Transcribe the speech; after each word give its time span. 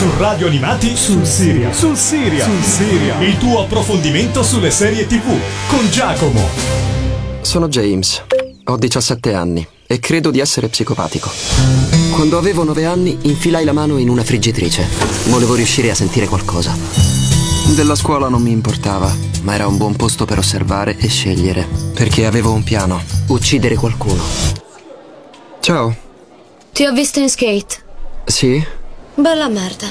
Su 0.00 0.08
Radio 0.16 0.46
Animati 0.46 0.96
sul 0.96 1.26
Siria. 1.26 1.74
Sul 1.74 1.94
Siria. 1.94 2.46
Sul 2.46 2.62
Siria. 2.62 3.20
Il 3.20 3.36
tuo 3.36 3.60
approfondimento 3.60 4.42
sulle 4.42 4.70
serie 4.70 5.06
TV 5.06 5.38
con 5.68 5.90
Giacomo. 5.90 6.40
Sono 7.42 7.68
James. 7.68 8.24
Ho 8.64 8.78
17 8.78 9.34
anni 9.34 9.68
e 9.86 9.98
credo 9.98 10.30
di 10.30 10.38
essere 10.38 10.68
psicopatico. 10.68 11.30
Quando 12.12 12.38
avevo 12.38 12.64
9 12.64 12.86
anni 12.86 13.18
infilai 13.24 13.62
la 13.66 13.74
mano 13.74 13.98
in 13.98 14.08
una 14.08 14.24
friggitrice. 14.24 14.88
Volevo 15.24 15.52
riuscire 15.52 15.90
a 15.90 15.94
sentire 15.94 16.28
qualcosa. 16.28 16.74
Della 17.74 17.94
scuola 17.94 18.30
non 18.30 18.40
mi 18.40 18.52
importava, 18.52 19.14
ma 19.42 19.52
era 19.52 19.66
un 19.66 19.76
buon 19.76 19.96
posto 19.96 20.24
per 20.24 20.38
osservare 20.38 20.96
e 20.96 21.08
scegliere, 21.08 21.68
perché 21.92 22.24
avevo 22.24 22.52
un 22.52 22.62
piano, 22.62 23.02
uccidere 23.26 23.74
qualcuno. 23.74 24.22
Ciao. 25.60 25.94
Ti 26.72 26.86
ho 26.86 26.92
visto 26.92 27.20
in 27.20 27.28
skate. 27.28 27.76
Sì? 28.24 28.78
Bella 29.20 29.48
merda. 29.48 29.86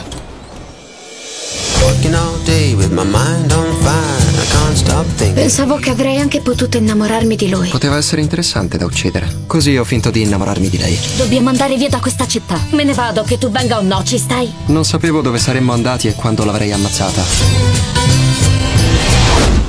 Pensavo 5.36 5.76
che 5.76 5.92
avrei 5.92 6.18
anche 6.18 6.42
potuto 6.42 6.78
innamorarmi 6.78 7.36
di 7.36 7.48
lui. 7.48 7.70
Poteva 7.70 7.98
essere 7.98 8.22
interessante 8.22 8.80
da 8.80 8.86
uccidere. 8.86 9.44
Così 9.46 9.78
ho 9.78 9.84
finto 9.84 10.10
di 10.10 10.24
innamorarmi 10.24 10.68
di 10.68 10.80
lei. 10.80 11.00
Dobbiamo 11.16 11.50
andare 11.50 11.76
via 11.76 11.90
da 11.90 12.00
questa 12.00 12.26
città. 12.26 12.60
Me 12.72 12.84
ne 12.84 12.94
vado, 12.94 13.22
che 13.22 13.38
tu 13.38 13.52
venga 13.52 13.78
o 13.78 13.82
no, 13.82 14.02
ci 14.04 14.18
stai? 14.18 14.52
Non 14.66 14.84
sapevo 14.84 15.22
dove 15.22 15.38
saremmo 15.38 15.74
andati 15.74 16.08
e 16.08 16.16
quando 16.16 16.44
l'avrei 16.44 16.72
ammazzata. 16.72 17.24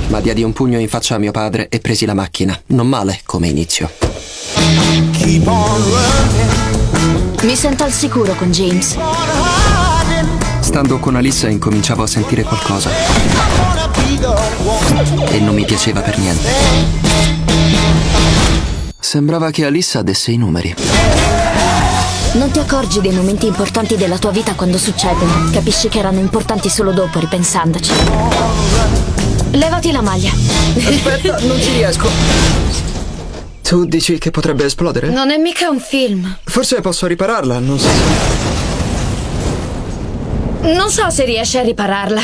Ma 0.07 0.19
diedi 0.21 0.41
un 0.41 0.53
pugno 0.53 0.79
in 0.79 0.89
faccia 0.89 1.15
a 1.15 1.17
mio 1.19 1.31
padre 1.31 1.69
e 1.69 1.79
presi 1.79 2.05
la 2.05 2.15
macchina. 2.15 2.59
Non 2.67 2.87
male 2.87 3.21
come 3.25 3.47
inizio. 3.47 3.91
Keep 5.11 5.45
on 5.45 5.83
running. 5.83 6.70
Mi 7.41 7.55
sento 7.55 7.83
al 7.83 7.91
sicuro 7.91 8.35
con 8.35 8.51
James. 8.51 8.95
Stando 10.59 10.99
con 10.99 11.15
Alissa 11.15 11.49
incominciavo 11.49 12.03
a 12.03 12.07
sentire 12.07 12.43
qualcosa 12.43 12.91
e 15.27 15.39
non 15.39 15.55
mi 15.55 15.65
piaceva 15.65 16.01
per 16.01 16.19
niente. 16.19 16.47
Sembrava 18.99 19.49
che 19.49 19.65
Alissa 19.65 20.03
desse 20.03 20.31
i 20.31 20.37
numeri. 20.37 20.75
Non 22.33 22.51
ti 22.51 22.59
accorgi 22.59 23.01
dei 23.01 23.11
momenti 23.11 23.47
importanti 23.47 23.97
della 23.97 24.19
tua 24.19 24.29
vita 24.29 24.53
quando 24.53 24.77
succedono. 24.77 25.49
Capisci 25.51 25.89
che 25.89 25.97
erano 25.97 26.19
importanti 26.19 26.69
solo 26.69 26.91
dopo, 26.91 27.17
ripensandoci. 27.17 27.91
Levati 29.51 29.91
la 29.91 30.01
maglia. 30.01 30.31
Aspetta, 30.31 31.39
non 31.41 31.59
ci 31.59 31.71
riesco. 31.71 32.90
Tu 33.71 33.85
dici 33.85 34.17
che 34.17 34.31
potrebbe 34.31 34.65
esplodere? 34.65 35.09
Non 35.11 35.29
è 35.29 35.37
mica 35.37 35.69
un 35.69 35.79
film. 35.79 36.39
Forse 36.43 36.81
posso 36.81 37.07
ripararla, 37.07 37.57
non 37.59 37.79
so. 37.79 37.87
Non 40.63 40.89
so 40.89 41.09
se 41.09 41.23
riesci 41.23 41.57
a 41.57 41.61
ripararla. 41.61 42.21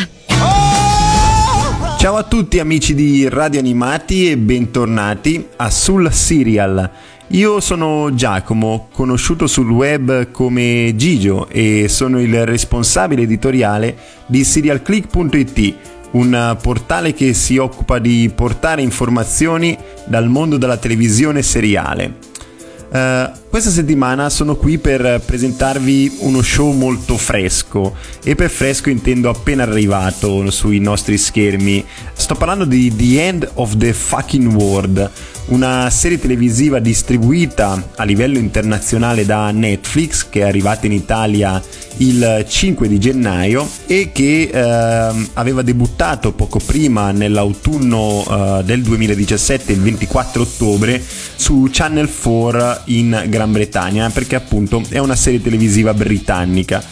Ciao 1.99 2.17
a 2.17 2.23
tutti 2.23 2.59
amici 2.59 2.93
di 2.93 3.29
Radio 3.29 3.61
Animati 3.61 4.29
e 4.29 4.35
bentornati 4.35 5.47
a 5.55 5.69
Sul 5.69 6.11
Serial. 6.11 6.91
Io 7.27 7.61
sono 7.61 8.13
Giacomo, 8.13 8.89
conosciuto 8.91 9.47
sul 9.47 9.69
web 9.69 10.31
come 10.31 10.95
Gigio 10.97 11.47
e 11.47 11.87
sono 11.87 12.19
il 12.19 12.45
responsabile 12.45 13.21
editoriale 13.21 13.97
di 14.25 14.43
serialclick.it, 14.43 15.75
un 16.11 16.57
portale 16.61 17.13
che 17.13 17.33
si 17.33 17.57
occupa 17.57 17.99
di 17.99 18.31
portare 18.33 18.81
informazioni 18.81 19.77
dal 20.05 20.27
mondo 20.27 20.57
della 20.57 20.77
televisione 20.77 21.41
seriale. 21.41 22.13
Eh, 22.91 23.31
questa 23.59 23.73
settimana 23.73 24.29
sono 24.29 24.55
qui 24.55 24.77
per 24.77 25.19
presentarvi 25.25 26.17
uno 26.19 26.43
show 26.43 26.73
molto 26.73 27.17
fresco 27.17 27.95
e 28.23 28.35
per 28.35 28.51
fresco 28.51 28.91
intendo 28.91 29.31
appena 29.31 29.63
arrivato 29.63 30.51
sui 30.51 30.77
nostri 30.77 31.17
schermi. 31.17 31.83
Sto 32.13 32.35
parlando 32.35 32.65
di 32.65 32.95
The 32.95 33.25
End 33.25 33.49
of 33.55 33.77
the 33.77 33.93
Fucking 33.93 34.53
World, 34.53 35.09
una 35.47 35.89
serie 35.89 36.19
televisiva 36.19 36.77
distribuita 36.77 37.93
a 37.95 38.03
livello 38.03 38.37
internazionale 38.37 39.25
da 39.25 39.49
Netflix 39.49 40.29
che 40.29 40.41
è 40.41 40.43
arrivata 40.43 40.85
in 40.85 40.91
Italia 40.91 41.59
il 41.97 42.45
5 42.47 42.87
di 42.87 42.99
gennaio 42.99 43.67
e 43.85 44.11
che 44.11 44.49
ehm, 44.51 45.29
aveva 45.33 45.61
debuttato 45.61 46.33
poco 46.33 46.59
prima 46.63 47.11
nell'autunno 47.11 48.59
eh, 48.59 48.63
del 48.63 48.81
2017, 48.83 49.71
il 49.71 49.81
24 49.81 50.41
ottobre, 50.41 51.01
su 51.35 51.67
Channel 51.71 52.09
4 52.09 52.81
in 52.85 53.25
Gran 53.29 53.46
Bretagna 53.51 54.09
perché 54.09 54.35
appunto 54.35 54.83
è 54.89 54.99
una 54.99 55.15
serie 55.15 55.41
televisiva 55.41 55.93
britannica. 55.93 56.83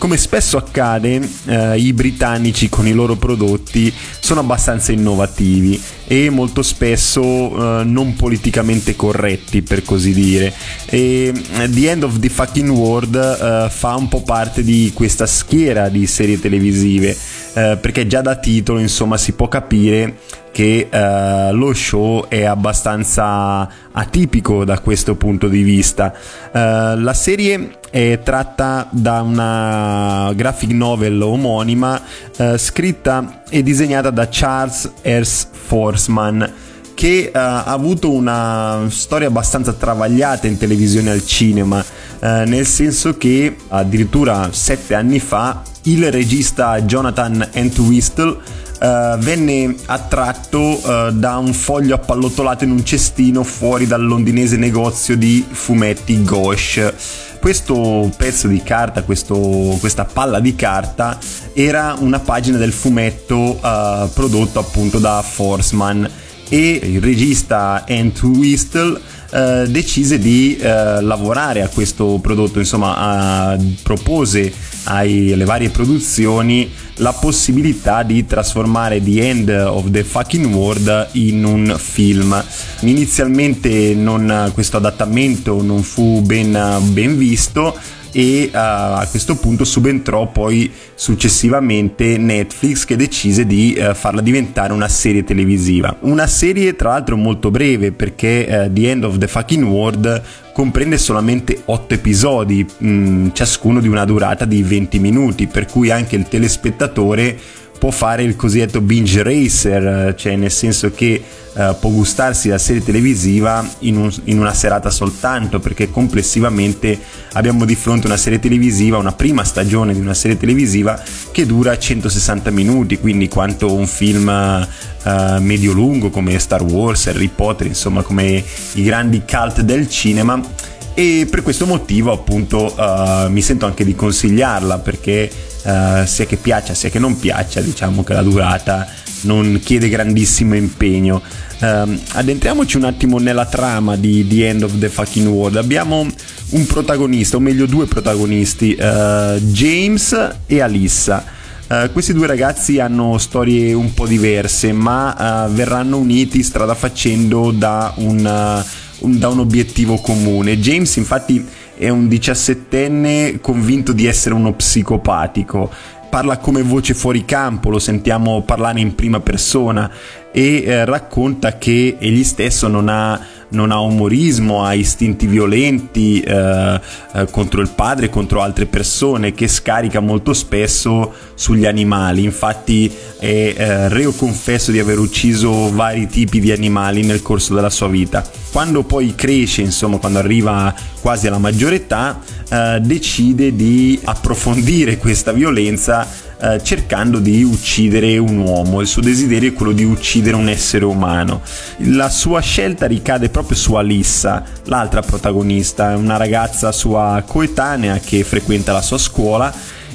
Come 0.00 0.16
spesso 0.16 0.56
accade, 0.56 1.20
eh, 1.44 1.78
i 1.78 1.92
britannici 1.92 2.70
con 2.70 2.86
i 2.86 2.92
loro 2.92 3.16
prodotti 3.16 3.92
sono 4.18 4.40
abbastanza 4.40 4.92
innovativi 4.92 5.78
e 6.06 6.30
molto 6.30 6.62
spesso 6.62 7.80
eh, 7.80 7.84
non 7.84 8.16
politicamente 8.16 8.96
corretti, 8.96 9.60
per 9.60 9.82
così 9.82 10.14
dire. 10.14 10.54
E 10.86 11.34
eh, 11.34 11.68
The 11.68 11.90
End 11.90 12.04
of 12.04 12.18
the 12.18 12.30
Fucking 12.30 12.70
World 12.70 13.14
eh, 13.14 13.68
fa 13.68 13.94
un 13.94 14.08
po' 14.08 14.22
parte 14.22 14.62
di 14.62 14.90
questa 14.94 15.26
schiera 15.26 15.90
di 15.90 16.06
serie 16.06 16.40
televisive, 16.40 17.14
eh, 17.52 17.76
perché 17.78 18.06
già 18.06 18.22
da 18.22 18.36
titolo, 18.36 18.78
insomma, 18.78 19.18
si 19.18 19.32
può 19.32 19.48
capire 19.48 20.16
che 20.50 20.88
eh, 20.90 21.52
lo 21.52 21.74
show 21.74 22.26
è 22.26 22.44
abbastanza 22.44 23.68
atipico 23.92 24.64
da 24.64 24.78
questo 24.78 25.14
punto 25.14 25.46
di 25.46 25.62
vista. 25.62 26.10
Eh, 26.50 26.96
la 26.96 27.14
serie 27.14 27.79
è 27.90 28.20
tratta 28.22 28.88
da 28.90 29.20
una 29.20 30.32
graphic 30.34 30.70
novel 30.70 31.20
omonima 31.20 32.00
eh, 32.36 32.56
scritta 32.56 33.42
e 33.48 33.62
disegnata 33.62 34.10
da 34.10 34.28
Charles 34.30 34.90
S. 35.02 35.46
Forsman 35.50 36.52
che 36.94 37.30
eh, 37.32 37.38
ha 37.38 37.64
avuto 37.64 38.10
una 38.10 38.86
storia 38.90 39.28
abbastanza 39.28 39.72
travagliata 39.72 40.46
in 40.46 40.58
televisione 40.58 41.08
e 41.08 41.12
al 41.12 41.24
cinema, 41.24 41.82
eh, 41.82 42.44
nel 42.46 42.66
senso 42.66 43.16
che 43.16 43.56
addirittura 43.68 44.50
sette 44.52 44.94
anni 44.94 45.18
fa 45.18 45.62
il 45.84 46.12
regista 46.12 46.80
Jonathan 46.82 47.48
Entwistle 47.52 48.58
Uh, 48.80 49.18
venne 49.18 49.76
attratto 49.84 50.58
uh, 50.58 51.10
da 51.12 51.36
un 51.36 51.52
foglio 51.52 51.96
appallottolato 51.96 52.64
in 52.64 52.70
un 52.70 52.82
cestino 52.82 53.44
fuori 53.44 53.86
dal 53.86 54.02
londinese 54.02 54.56
negozio 54.56 55.18
di 55.18 55.44
fumetti 55.46 56.22
Gauche. 56.22 56.94
Questo 57.40 58.12
pezzo 58.18 58.48
di 58.48 58.62
carta, 58.62 59.02
questo, 59.02 59.34
questa 59.80 60.04
palla 60.04 60.40
di 60.40 60.54
carta, 60.54 61.18
era 61.54 61.96
una 61.98 62.18
pagina 62.20 62.58
del 62.58 62.70
fumetto 62.70 63.58
uh, 63.60 64.10
prodotto 64.12 64.58
appunto 64.58 64.98
da 64.98 65.22
Forsman. 65.22 66.08
E 66.50 66.80
il 66.82 67.00
regista 67.00 67.84
Ant 67.88 68.20
Whistle 68.22 69.00
eh, 69.32 69.66
decise 69.68 70.18
di 70.18 70.56
eh, 70.56 71.00
lavorare 71.00 71.62
a 71.62 71.68
questo 71.68 72.18
prodotto, 72.20 72.58
insomma 72.58 73.54
eh, 73.54 73.74
propose 73.82 74.52
alle 74.84 75.44
varie 75.44 75.70
produzioni 75.70 76.70
la 76.96 77.12
possibilità 77.12 78.02
di 78.02 78.26
trasformare 78.26 79.02
The 79.02 79.28
End 79.28 79.48
of 79.48 79.90
the 79.90 80.02
Fucking 80.02 80.52
World 80.52 81.08
in 81.12 81.44
un 81.44 81.76
film. 81.78 82.42
Inizialmente 82.80 83.94
non, 83.94 84.50
questo 84.52 84.78
adattamento 84.78 85.62
non 85.62 85.82
fu 85.82 86.20
ben, 86.22 86.78
ben 86.92 87.16
visto 87.16 87.76
e 88.12 88.50
uh, 88.52 88.56
a 88.56 89.06
questo 89.08 89.36
punto 89.36 89.64
subentrò 89.64 90.26
poi 90.26 90.70
successivamente 90.94 92.16
Netflix 92.18 92.84
che 92.84 92.96
decise 92.96 93.46
di 93.46 93.76
uh, 93.78 93.94
farla 93.94 94.20
diventare 94.20 94.72
una 94.72 94.88
serie 94.88 95.24
televisiva. 95.24 95.96
Una 96.00 96.26
serie 96.26 96.76
tra 96.76 96.90
l'altro 96.90 97.16
molto 97.16 97.50
breve 97.50 97.92
perché 97.92 98.46
uh, 98.48 98.72
The 98.72 98.90
End 98.90 99.04
of 99.04 99.18
the 99.18 99.26
Fucking 99.26 99.64
World 99.64 100.22
comprende 100.52 100.98
solamente 100.98 101.62
8 101.64 101.94
episodi, 101.94 102.66
mh, 102.76 103.28
ciascuno 103.32 103.80
di 103.80 103.88
una 103.88 104.04
durata 104.04 104.44
di 104.44 104.62
20 104.62 104.98
minuti, 104.98 105.46
per 105.46 105.66
cui 105.66 105.90
anche 105.90 106.16
il 106.16 106.28
telespettatore 106.28 107.38
può 107.80 107.90
fare 107.90 108.22
il 108.22 108.36
cosiddetto 108.36 108.82
binge 108.82 109.22
racer, 109.22 110.14
cioè 110.14 110.36
nel 110.36 110.50
senso 110.50 110.90
che 110.90 111.24
uh, 111.54 111.74
può 111.80 111.88
gustarsi 111.88 112.50
la 112.50 112.58
serie 112.58 112.84
televisiva 112.84 113.66
in, 113.78 113.96
un, 113.96 114.12
in, 114.24 114.38
una 114.38 114.52
serata 114.52 114.90
soltanto, 114.90 115.60
perché 115.60 115.90
complessivamente 115.90 117.00
abbiamo 117.32 117.64
di 117.64 117.74
fronte 117.74 118.06
una 118.06 118.18
serie 118.18 118.38
televisiva, 118.38 118.98
una 118.98 119.12
prima 119.12 119.44
stagione 119.44 119.94
di 119.94 120.00
una 120.00 120.12
serie 120.12 120.36
televisiva 120.36 121.02
che 121.30 121.46
dura 121.46 121.78
160 121.78 122.50
minuti, 122.50 122.98
quindi 122.98 123.28
quanto 123.28 123.72
un 123.72 123.86
film 123.86 124.28
uh, 124.28 125.40
medio-lungo 125.40 126.10
come 126.10 126.38
Star 126.38 126.62
Wars, 126.62 127.06
Harry 127.06 127.30
Potter, 127.34 127.66
insomma 127.66 128.02
come 128.02 128.44
i 128.74 128.82
grandi 128.82 129.22
cult 129.26 129.62
del 129.62 129.88
cinema 129.88 130.68
e 131.00 131.26
per 131.30 131.42
questo 131.42 131.64
motivo 131.64 132.12
appunto 132.12 132.74
uh, 132.76 133.30
mi 133.30 133.40
sento 133.40 133.64
anche 133.64 133.84
di 133.84 133.94
consigliarla 133.94 134.80
perché 134.80 135.30
uh, 135.62 136.04
sia 136.04 136.26
che 136.26 136.36
piaccia 136.36 136.74
sia 136.74 136.90
che 136.90 136.98
non 136.98 137.18
piaccia 137.18 137.60
diciamo 137.60 138.04
che 138.04 138.12
la 138.12 138.22
durata 138.22 138.86
non 139.22 139.60
chiede 139.62 139.88
grandissimo 139.88 140.54
impegno 140.54 141.48
Um, 141.62 142.00
addentriamoci 142.12 142.78
un 142.78 142.84
attimo 142.84 143.18
nella 143.18 143.44
trama 143.44 143.94
di 143.94 144.26
The 144.26 144.48
End 144.48 144.62
of 144.62 144.78
the 144.78 144.88
Fucking 144.88 145.28
World. 145.28 145.56
Abbiamo 145.56 146.06
un 146.50 146.66
protagonista, 146.66 147.36
o 147.36 147.40
meglio 147.40 147.66
due 147.66 147.84
protagonisti, 147.84 148.74
uh, 148.80 149.38
James 149.38 150.36
e 150.46 150.62
Alissa. 150.62 151.22
Uh, 151.68 151.92
questi 151.92 152.14
due 152.14 152.26
ragazzi 152.26 152.78
hanno 152.78 153.18
storie 153.18 153.74
un 153.74 153.92
po' 153.92 154.06
diverse, 154.06 154.72
ma 154.72 155.44
uh, 155.46 155.52
verranno 155.52 155.98
uniti 155.98 156.42
strada 156.42 156.74
facendo 156.74 157.50
da 157.50 157.92
un, 157.96 158.16
un, 158.20 158.62
da 159.00 159.28
un 159.28 159.38
obiettivo 159.40 159.96
comune. 159.96 160.58
James, 160.58 160.96
infatti, 160.96 161.46
è 161.76 161.88
un 161.88 162.08
diciassettenne 162.08 163.38
convinto 163.40 163.92
di 163.92 164.06
essere 164.06 164.34
uno 164.34 164.52
psicopatico 164.52 165.98
parla 166.10 166.38
come 166.38 166.62
voce 166.62 166.92
fuori 166.92 167.24
campo, 167.24 167.70
lo 167.70 167.78
sentiamo 167.78 168.42
parlare 168.42 168.80
in 168.80 168.96
prima 168.96 169.20
persona 169.20 169.88
e 170.32 170.64
eh, 170.64 170.84
racconta 170.84 171.56
che 171.56 171.96
egli 172.00 172.24
stesso 172.24 172.66
non 172.66 172.88
ha, 172.88 173.18
non 173.50 173.70
ha 173.70 173.78
umorismo, 173.80 174.64
ha 174.64 174.74
istinti 174.74 175.26
violenti 175.26 176.20
eh, 176.20 176.80
eh, 177.14 177.26
contro 177.30 177.60
il 177.60 177.70
padre 177.74 178.10
contro 178.10 178.42
altre 178.42 178.66
persone, 178.66 179.32
che 179.32 179.48
scarica 179.48 180.00
molto 180.00 180.32
spesso 180.32 181.12
sugli 181.34 181.66
animali. 181.66 182.24
Infatti 182.24 182.92
è 183.18 183.54
eh, 183.56 183.88
reo 183.88 184.12
confesso 184.12 184.70
di 184.70 184.78
aver 184.78 184.98
ucciso 184.98 185.72
vari 185.72 186.06
tipi 186.06 186.40
di 186.40 186.52
animali 186.52 187.02
nel 187.04 187.22
corso 187.22 187.54
della 187.54 187.70
sua 187.70 187.88
vita. 187.88 188.24
Quando 188.50 188.82
poi 188.82 189.14
cresce, 189.14 189.62
insomma, 189.62 189.98
quando 189.98 190.18
arriva 190.18 190.74
quasi 191.00 191.26
alla 191.26 191.38
maggiore 191.38 191.76
età, 191.76 192.20
eh, 192.48 192.78
decide 192.82 193.54
di 193.54 193.98
approfondire 194.04 194.98
questa 194.98 195.32
violenza 195.32 196.06
eh, 196.42 196.62
cercando 196.62 197.18
di 197.18 197.42
uccidere 197.42 198.16
un 198.16 198.38
uomo. 198.38 198.80
Il 198.80 198.86
suo 198.86 199.02
desiderio 199.02 199.50
è 199.50 199.52
quello 199.52 199.72
di 199.72 199.84
uccidere 199.84 200.36
un 200.36 200.48
essere 200.48 200.84
umano. 200.84 201.42
La 201.78 202.08
sua 202.08 202.40
scelta 202.40 202.86
ricade 202.86 203.28
proprio 203.28 203.56
su 203.56 203.74
Alissa, 203.74 204.42
l'altra 204.64 205.02
protagonista, 205.02 205.96
una 205.96 206.16
ragazza 206.16 206.72
sua 206.72 207.22
coetanea 207.26 207.98
che 207.98 208.24
frequenta 208.24 208.72
la 208.72 208.82
sua 208.82 208.98
scuola 208.98 209.52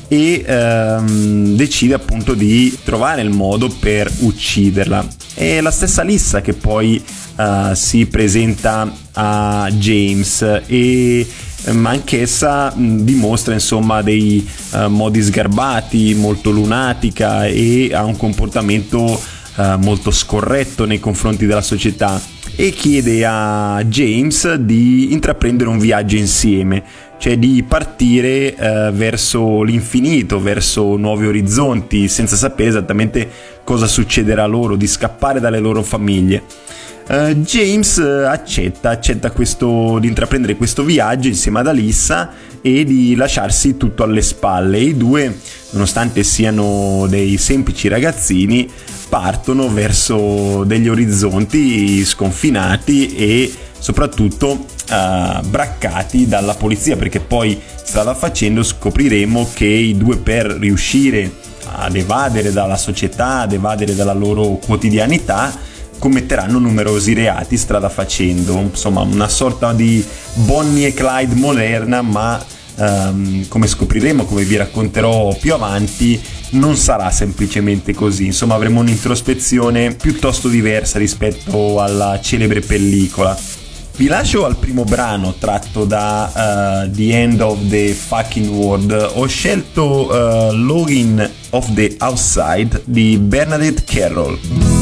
e 0.07 0.43
ehm, 0.45 1.55
decide 1.55 1.95
appunto 1.95 2.33
di 2.33 2.77
trovare 2.83 3.21
il 3.21 3.31
modo 3.31 3.67
per 3.67 4.11
ucciderla. 4.19 5.07
È 5.33 5.61
la 5.61 5.71
stessa 5.71 6.03
Lissa 6.03 6.41
che 6.41 6.53
poi 6.53 7.03
uh, 7.37 7.73
si 7.73 8.05
presenta 8.05 8.89
a 9.13 9.67
James 9.71 10.61
e 10.67 11.27
ma 11.73 11.91
anch'essa 11.91 12.73
dimostra 12.75 13.53
insomma 13.53 14.01
dei 14.01 14.47
uh, 14.71 14.87
modi 14.87 15.21
sgarbati, 15.21 16.13
molto 16.13 16.51
lunatica 16.51 17.45
e 17.45 17.89
ha 17.93 18.03
un 18.03 18.15
comportamento 18.17 19.01
uh, 19.55 19.77
molto 19.77 20.11
scorretto 20.11 20.85
nei 20.85 20.99
confronti 20.99 21.45
della 21.45 21.61
società 21.61 22.21
e 22.57 22.69
chiede 22.69 23.25
a 23.25 23.83
James 23.85 24.53
di 24.53 25.11
intraprendere 25.11 25.69
un 25.69 25.77
viaggio 25.77 26.15
insieme, 26.15 26.83
cioè 27.17 27.37
di 27.37 27.63
partire 27.67 28.55
uh, 28.57 28.93
verso 28.93 29.61
l'infinito, 29.63 30.39
verso 30.39 30.95
nuovi 30.95 31.27
orizzonti, 31.27 32.07
senza 32.07 32.35
sapere 32.37 32.69
esattamente 32.69 33.29
cosa 33.63 33.87
succederà 33.87 34.45
loro, 34.45 34.75
di 34.75 34.87
scappare 34.87 35.39
dalle 35.39 35.59
loro 35.59 35.81
famiglie. 35.81 36.43
Uh, 37.07 37.33
James 37.35 37.97
uh, 37.97 38.25
accetta, 38.25 38.89
accetta 38.89 39.29
questo, 39.29 39.99
di 39.99 40.07
intraprendere 40.07 40.55
questo 40.55 40.83
viaggio 40.83 41.27
insieme 41.27 41.59
ad 41.59 41.67
Alissa 41.67 42.31
e 42.61 42.83
di 42.83 43.15
lasciarsi 43.15 43.77
tutto 43.77 44.01
alle 44.01 44.23
spalle. 44.23 44.79
I 44.79 44.97
due, 44.97 45.37
nonostante 45.71 46.23
siano 46.23 47.05
dei 47.07 47.37
semplici 47.37 47.87
ragazzini, 47.89 48.67
partono 49.07 49.69
verso 49.69 50.63
degli 50.63 50.87
orizzonti 50.87 52.03
sconfinati 52.03 53.15
e 53.15 53.53
soprattutto 53.77 54.65
uh, 54.89 55.45
braccati 55.47 56.27
dalla 56.27 56.55
polizia, 56.55 56.97
perché 56.97 57.19
poi 57.19 57.61
strada 57.83 58.15
facendo 58.15 58.63
scopriremo 58.63 59.51
che 59.53 59.67
i 59.67 59.95
due 59.95 60.17
per 60.17 60.47
riuscire 60.47 61.31
ad 61.67 61.95
evadere 61.95 62.51
dalla 62.51 62.77
società, 62.77 63.41
ad 63.41 63.53
evadere 63.53 63.93
dalla 63.93 64.13
loro 64.13 64.59
quotidianità, 64.65 65.73
commetteranno 65.97 66.59
numerosi 66.59 67.13
reati 67.13 67.57
strada 67.57 67.89
facendo, 67.89 68.59
insomma 68.59 69.01
una 69.01 69.27
sorta 69.29 69.73
di 69.73 70.03
Bonnie 70.33 70.87
e 70.87 70.93
Clyde 70.93 71.35
moderna, 71.35 72.01
ma 72.01 72.43
um, 72.75 73.47
come 73.47 73.67
scopriremo, 73.67 74.25
come 74.25 74.43
vi 74.43 74.55
racconterò 74.55 75.35
più 75.39 75.53
avanti, 75.53 76.21
non 76.51 76.75
sarà 76.75 77.09
semplicemente 77.11 77.93
così, 77.93 78.25
insomma 78.25 78.55
avremo 78.55 78.79
un'introspezione 78.79 79.95
piuttosto 79.95 80.47
diversa 80.47 80.99
rispetto 80.99 81.81
alla 81.81 82.19
celebre 82.21 82.61
pellicola. 82.61 83.37
Vi 83.97 84.07
lascio 84.07 84.43
al 84.43 84.57
primo 84.57 84.83
brano 84.83 85.35
tratto 85.39 85.85
da 85.85 86.83
uh, 86.85 86.91
The 86.91 87.21
End 87.21 87.39
of 87.39 87.59
the 87.69 87.93
Fucking 87.93 88.49
World. 88.49 89.11
Ho 89.13 89.25
scelto 89.25 90.09
uh, 90.09 90.53
Login 90.53 91.31
of 91.51 91.73
the 91.73 91.95
Outside 91.99 92.81
di 92.83 93.17
Bernadette 93.17 93.83
Carroll. 93.85 94.74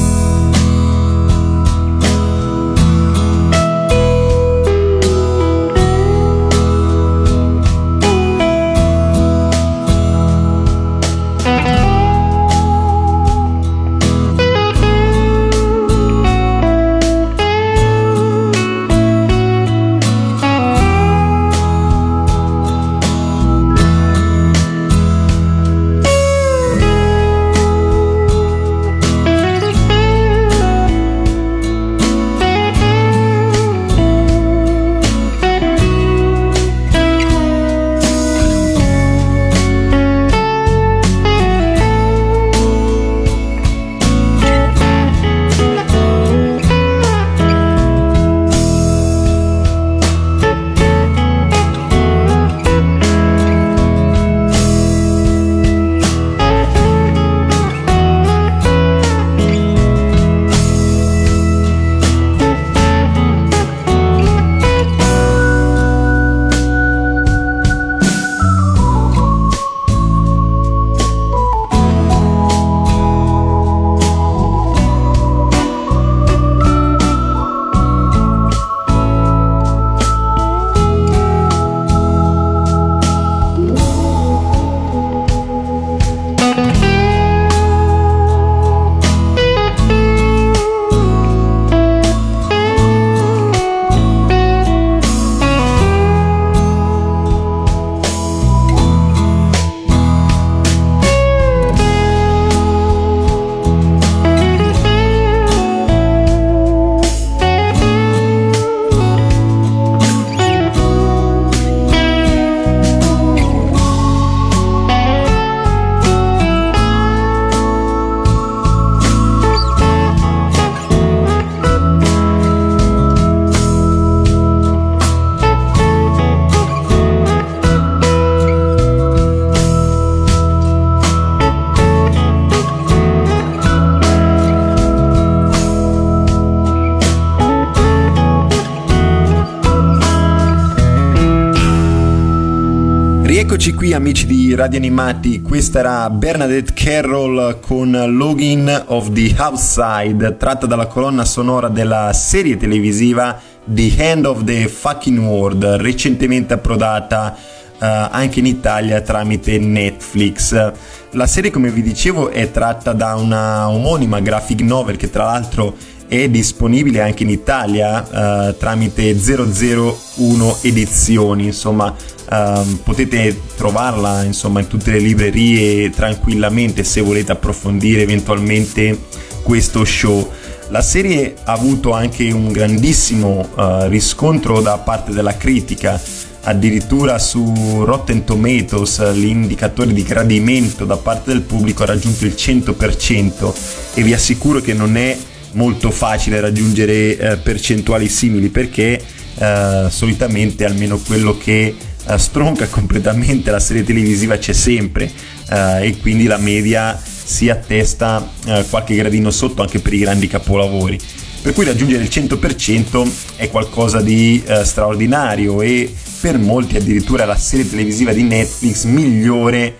Eccoci 143.63 143.77
qui 143.77 143.93
amici 143.93 144.25
di 144.25 144.53
Radio 144.55 144.77
Animati, 144.77 145.41
questa 145.41 145.79
era 145.79 146.09
Bernadette 146.09 146.73
Carroll 146.73 147.61
con 147.61 147.91
Login 148.09 148.83
of 148.87 149.13
the 149.13 149.33
Outside, 149.37 150.35
tratta 150.35 150.65
dalla 150.65 150.87
colonna 150.87 151.23
sonora 151.23 151.69
della 151.69 152.11
serie 152.11 152.57
televisiva 152.57 153.39
The 153.63 153.93
End 153.95 154.25
of 154.25 154.43
the 154.43 154.67
Fucking 154.67 155.17
World, 155.17 155.63
recentemente 155.63 156.55
approdata 156.55 157.37
uh, 157.37 157.85
anche 158.11 158.39
in 158.39 158.47
Italia 158.47 158.99
tramite 158.99 159.57
Netflix. 159.59 160.73
La 161.11 161.25
serie, 161.25 161.49
come 161.49 161.71
vi 161.71 161.83
dicevo, 161.83 162.31
è 162.31 162.51
tratta 162.51 162.91
da 162.91 163.15
una 163.15 163.69
omonima 163.69 164.19
graphic 164.19 164.59
novel 164.59 164.97
che 164.97 165.09
tra 165.09 165.23
l'altro 165.23 165.73
è 166.09 166.27
disponibile 166.27 167.01
anche 167.01 167.23
in 167.23 167.29
Italia 167.29 168.01
uh, 168.49 168.57
tramite 168.57 169.15
001 169.15 170.57
edizioni, 170.63 171.45
insomma 171.45 171.95
uh, 172.29 172.81
potete 172.83 173.39
trovarla 173.55 174.23
insomma 174.23 174.59
in 174.59 174.67
tutte 174.67 174.91
le 174.91 174.99
librerie 174.99 175.89
tranquillamente 175.89 176.83
se 176.83 177.01
volete 177.01 177.31
approfondire 177.31 178.01
eventualmente 178.01 178.97
questo 179.43 179.83
show. 179.85 180.29
La 180.69 180.81
serie 180.81 181.35
ha 181.43 181.51
avuto 181.51 181.91
anche 181.91 182.31
un 182.31 182.51
grandissimo 182.51 183.49
uh, 183.55 183.87
riscontro 183.87 184.61
da 184.61 184.77
parte 184.77 185.11
della 185.11 185.37
critica, 185.37 186.01
addirittura 186.43 187.19
su 187.19 187.83
Rotten 187.83 188.23
Tomatoes 188.23 189.13
l'indicatore 189.13 189.93
di 189.93 190.03
gradimento 190.03 190.85
da 190.85 190.97
parte 190.97 191.31
del 191.31 191.41
pubblico 191.41 191.83
ha 191.83 191.87
raggiunto 191.87 192.25
il 192.25 192.33
100% 192.35 193.53
e 193.93 194.01
vi 194.01 194.13
assicuro 194.13 194.61
che 194.61 194.73
non 194.73 194.97
è 194.97 195.15
molto 195.53 195.91
facile 195.91 196.39
raggiungere 196.39 197.17
eh, 197.17 197.37
percentuali 197.37 198.09
simili 198.09 198.49
perché 198.49 199.01
eh, 199.35 199.85
solitamente 199.89 200.65
almeno 200.65 200.97
quello 200.97 201.37
che 201.37 201.75
eh, 202.07 202.17
stronca 202.17 202.67
completamente 202.67 203.51
la 203.51 203.59
serie 203.59 203.83
televisiva 203.83 204.37
c'è 204.37 204.53
sempre 204.53 205.11
eh, 205.49 205.87
e 205.87 205.97
quindi 205.97 206.25
la 206.25 206.37
media 206.37 206.99
si 207.01 207.49
attesta 207.49 208.29
eh, 208.45 208.65
qualche 208.69 208.95
gradino 208.95 209.31
sotto 209.31 209.61
anche 209.61 209.79
per 209.79 209.93
i 209.93 209.99
grandi 209.99 210.27
capolavori. 210.27 210.99
Per 211.41 211.53
cui 211.53 211.65
raggiungere 211.65 212.03
il 212.03 212.09
100% 212.09 213.11
è 213.35 213.49
qualcosa 213.49 213.99
di 214.01 214.41
straordinario 214.63 215.61
e 215.61 215.93
per 216.21 216.37
molti 216.37 216.77
addirittura 216.77 217.25
la 217.25 217.35
serie 217.35 217.69
televisiva 217.69 218.13
di 218.13 218.23
Netflix 218.23 218.85
migliore 218.85 219.75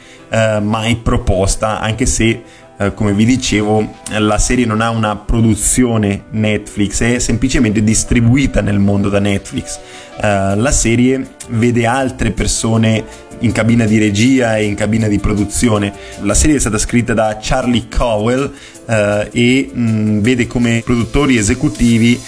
mai 0.62 0.98
proposta 0.98 1.80
anche 1.80 2.06
se 2.06 2.42
eh, 2.76 2.94
come 2.94 3.14
vi 3.14 3.26
dicevo, 3.26 3.88
la 4.18 4.40
serie 4.40 4.66
non 4.66 4.82
ha 4.82 4.90
una 4.90 5.16
produzione 5.16 6.24
Netflix, 6.32 7.04
è 7.04 7.20
semplicemente 7.20 7.84
distribuita 7.84 8.62
nel 8.62 8.80
mondo 8.80 9.10
da 9.10 9.20
Netflix. 9.20 9.80
Uh, 10.16 10.56
la 10.60 10.72
serie 10.72 11.36
vede 11.50 11.86
altre 11.86 12.32
persone 12.32 13.04
in 13.40 13.52
cabina 13.52 13.86
di 13.86 13.98
regia 13.98 14.58
e 14.58 14.66
in 14.66 14.76
cabina 14.76 15.08
di 15.08 15.20
produzione. 15.20 15.94
La 16.22 16.34
serie 16.34 16.56
è 16.56 16.60
stata 16.60 16.78
scritta 16.78 17.14
da 17.14 17.38
Charlie 17.40 17.88
Cowell 17.96 18.52
uh, 18.86 18.92
e 19.32 19.70
mh, 19.72 19.82
mm, 19.82 20.20
vede 20.20 20.48
come 20.48 20.82
produttori 20.84 21.38
esecutivi 21.38 22.20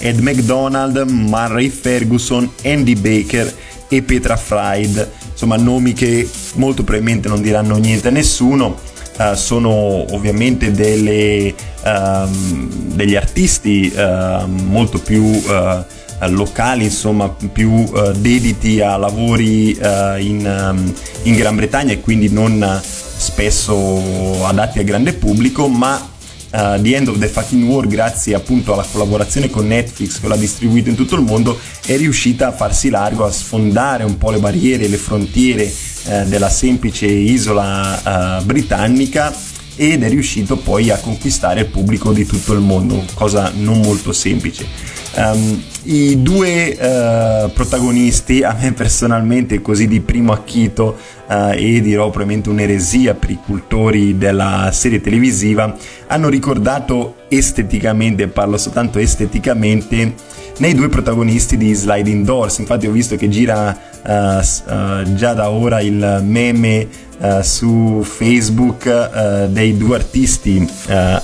Ed 0.00 0.18
McDonald, 0.18 0.96
Murray 1.08 1.68
Ferguson, 1.68 2.50
Andy 2.64 2.96
Baker 2.96 3.52
e 3.88 4.02
Petra 4.02 4.36
Fried. 4.36 5.10
Insomma, 5.30 5.56
nomi 5.56 5.92
che 5.92 6.28
molto 6.54 6.82
probabilmente 6.82 7.28
non 7.28 7.40
diranno 7.40 7.76
niente 7.76 8.08
a 8.08 8.10
nessuno 8.10 8.90
uh, 9.30 9.34
sono 9.34 9.70
ovviamente 10.14 10.72
delle, 10.72 11.54
um, 11.84 12.68
degli 12.94 13.14
artisti 13.14 13.92
uh, 13.94 14.46
molto 14.46 14.98
più 14.98 15.22
uh, 15.22 15.84
locali, 16.28 16.84
insomma 16.84 17.28
più 17.28 17.70
uh, 17.70 18.12
dediti 18.12 18.80
a 18.80 18.96
lavori 18.96 19.70
in, 19.70 20.70
um, 20.70 20.94
in, 21.22 21.34
Gran 21.34 21.56
Bretagna 21.56 21.92
e 21.92 22.00
quindi 22.00 22.28
non 22.30 22.80
spesso 22.82 24.44
adatti 24.46 24.78
al 24.78 24.84
grande 24.84 25.12
pubblico, 25.12 25.68
ma 25.68 26.10
uh, 26.52 26.80
The 26.80 26.94
End 26.94 27.08
of 27.08 27.18
the 27.18 27.28
Fucking 27.28 27.68
War, 27.68 27.86
grazie 27.86 28.34
appunto 28.34 28.72
alla 28.72 28.86
collaborazione 28.90 29.50
con 29.50 29.66
Netflix 29.66 30.20
che 30.20 30.28
l'ha 30.28 30.36
distribuito 30.36 30.88
in 30.88 30.94
tutto 30.94 31.14
il 31.14 31.22
mondo, 31.22 31.58
è 31.86 31.96
riuscita 31.96 32.48
a 32.48 32.52
farsi 32.52 32.90
largo, 32.90 33.24
a 33.24 33.30
sfondare 33.30 34.04
un 34.04 34.18
po' 34.18 34.30
le 34.30 34.38
barriere, 34.38 34.88
le 34.88 34.96
frontiere 34.96 35.70
uh, 36.04 36.26
della 36.26 36.48
semplice 36.48 37.06
isola 37.06 38.38
uh, 38.40 38.44
britannica 38.44 39.32
ed 39.74 40.02
è 40.02 40.08
riuscito 40.08 40.56
poi 40.56 40.90
a 40.90 40.98
conquistare 40.98 41.60
il 41.60 41.66
pubblico 41.66 42.12
di 42.12 42.26
tutto 42.26 42.52
il 42.52 42.60
mondo, 42.60 43.04
cosa 43.14 43.50
non 43.54 43.80
molto 43.80 44.12
semplice. 44.12 44.66
Um, 45.14 45.62
I 45.84 46.22
due 46.22 46.76
uh, 46.78 47.50
protagonisti, 47.52 48.42
a 48.42 48.56
me 48.58 48.72
personalmente 48.72 49.60
così 49.60 49.86
di 49.88 50.00
primo 50.00 50.32
acchito 50.32 50.96
uh, 51.26 51.52
e 51.54 51.80
dirò 51.80 52.04
probabilmente 52.10 52.48
un'eresia 52.50 53.14
per 53.14 53.30
i 53.30 53.38
cultori 53.44 54.16
della 54.16 54.70
serie 54.72 55.00
televisiva, 55.00 55.74
hanno 56.06 56.28
ricordato 56.28 57.16
esteticamente, 57.28 58.28
parlo 58.28 58.56
soltanto 58.58 58.98
esteticamente, 58.98 60.14
nei 60.58 60.74
due 60.74 60.88
protagonisti 60.88 61.56
di 61.56 61.72
Sliding 61.74 62.24
Doors. 62.24 62.58
Infatti 62.58 62.86
ho 62.86 62.92
visto 62.92 63.16
che 63.16 63.28
gira 63.28 63.76
già 64.02 65.32
da 65.34 65.50
ora 65.50 65.80
il 65.80 66.20
meme 66.24 67.10
Uh, 67.22 67.40
su 67.40 68.02
Facebook 68.02 69.46
dei 69.46 69.76
due 69.76 69.94
artisti, 69.94 70.68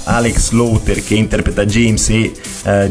Alex 0.05 0.53
Lauter 0.53 1.03
che 1.03 1.17
interpreta 1.17 1.65
James 1.67 2.09
e 2.11 2.33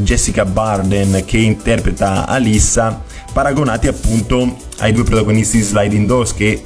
Jessica 0.01 0.44
Barden 0.44 1.24
che 1.24 1.38
interpreta 1.38 2.27
Alissa, 2.27 3.01
paragonati 3.32 3.88
appunto 3.88 4.58
ai 4.79 4.91
due 4.91 5.06
protagonisti 5.06 5.56
di 5.56 5.63
Sliding 5.63 6.06
Doors 6.06 6.34
che 6.34 6.62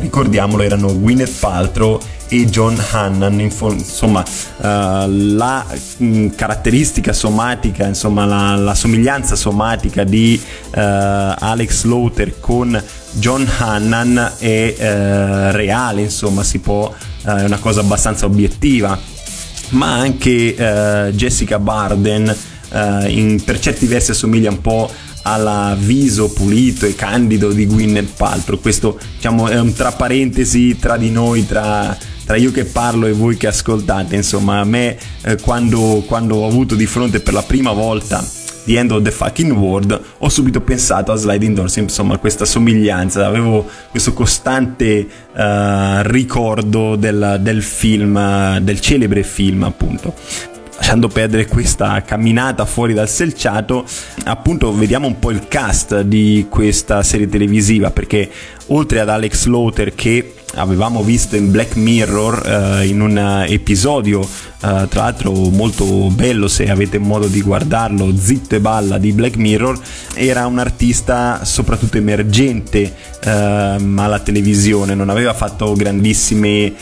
ricordiamolo 0.00 0.62
erano 0.62 0.98
Gwyneth 0.98 1.38
Paltrow 1.38 2.00
e 2.32 2.46
John 2.46 2.80
Hannan, 2.92 3.40
insomma 3.40 4.20
uh, 4.20 4.62
la 4.62 5.66
mh, 5.96 6.04
mm, 6.04 6.28
caratteristica 6.36 7.12
somatica, 7.12 7.86
insomma 7.86 8.24
la, 8.24 8.54
la 8.54 8.74
somiglianza 8.74 9.34
somatica 9.34 10.04
di 10.04 10.40
uh, 10.40 10.70
Alex 10.76 11.84
Lauter 11.84 12.38
con 12.38 12.80
John 13.14 13.48
Hannan 13.58 14.34
è 14.38 14.74
uh, 14.78 15.56
reale, 15.56 16.02
insomma 16.02 16.44
si 16.44 16.60
può, 16.60 16.94
è 17.24 17.42
una 17.42 17.58
cosa 17.58 17.80
abbastanza 17.80 18.26
obiettiva, 18.26 18.96
ma 19.70 19.94
anche 19.94 20.54
Jessica 21.12 21.58
Barden 21.58 22.34
in, 23.06 23.42
per 23.44 23.58
certi 23.58 23.86
versi 23.86 24.12
assomiglia 24.12 24.50
un 24.50 24.60
po' 24.60 24.90
alla 25.22 25.76
viso 25.78 26.32
pulito 26.32 26.86
e 26.86 26.94
candido 26.94 27.50
di 27.52 27.66
Gwyneth 27.66 28.16
Paltrow. 28.16 28.60
Questo 28.60 28.98
diciamo, 29.16 29.48
è 29.48 29.58
un 29.58 29.72
tra 29.72 29.92
parentesi 29.92 30.76
tra 30.78 30.96
di 30.96 31.10
noi, 31.10 31.46
tra 31.46 31.96
tra 32.30 32.38
io 32.38 32.52
che 32.52 32.64
parlo 32.64 33.06
e 33.06 33.12
voi 33.12 33.36
che 33.36 33.48
ascoltate, 33.48 34.14
insomma, 34.14 34.60
a 34.60 34.64
me 34.64 34.96
eh, 35.22 35.34
quando, 35.40 36.04
quando 36.06 36.36
ho 36.36 36.46
avuto 36.46 36.76
di 36.76 36.86
fronte 36.86 37.18
per 37.18 37.34
la 37.34 37.42
prima 37.42 37.72
volta 37.72 38.24
The 38.62 38.78
End 38.78 38.92
of 38.92 39.02
the 39.02 39.10
Fucking 39.10 39.50
World, 39.50 40.00
ho 40.18 40.28
subito 40.28 40.60
pensato 40.60 41.10
a 41.10 41.16
Sliding 41.16 41.56
Doors, 41.56 41.74
insomma, 41.78 42.18
questa 42.18 42.44
somiglianza, 42.44 43.26
avevo 43.26 43.68
questo 43.90 44.12
costante 44.12 45.08
uh, 45.32 46.02
ricordo 46.02 46.94
del, 46.94 47.38
del 47.40 47.64
film, 47.64 48.58
del 48.58 48.80
celebre 48.80 49.24
film, 49.24 49.64
appunto 49.64 50.14
lasciando 50.80 51.08
perdere 51.08 51.46
questa 51.46 52.00
camminata 52.02 52.64
fuori 52.64 52.94
dal 52.94 53.08
selciato, 53.08 53.84
appunto 54.24 54.72
vediamo 54.72 55.06
un 55.06 55.18
po' 55.18 55.30
il 55.30 55.46
cast 55.46 56.00
di 56.00 56.46
questa 56.48 57.02
serie 57.02 57.28
televisiva, 57.28 57.90
perché 57.90 58.30
oltre 58.68 59.00
ad 59.00 59.10
Alex 59.10 59.44
Lauter 59.44 59.94
che 59.94 60.36
avevamo 60.54 61.02
visto 61.02 61.36
in 61.36 61.50
Black 61.50 61.76
Mirror 61.76 62.80
uh, 62.80 62.84
in 62.84 63.00
un 63.00 63.44
episodio 63.46 64.20
uh, 64.20 64.26
tra 64.58 65.02
l'altro 65.02 65.32
molto 65.32 65.84
bello 66.08 66.48
se 66.48 66.68
avete 66.68 66.98
modo 66.98 67.28
di 67.28 67.40
guardarlo 67.40 68.16
Zitto 68.16 68.56
e 68.56 68.60
Balla 68.60 68.98
di 68.98 69.12
Black 69.12 69.36
Mirror 69.36 69.78
era 70.14 70.46
un 70.46 70.58
artista 70.58 71.44
soprattutto 71.44 71.98
emergente 71.98 72.92
uh, 73.24 73.28
alla 73.28 74.18
televisione 74.24 74.94
non 74.94 75.08
aveva 75.08 75.34
fatto 75.34 75.72
grandissimi 75.74 76.74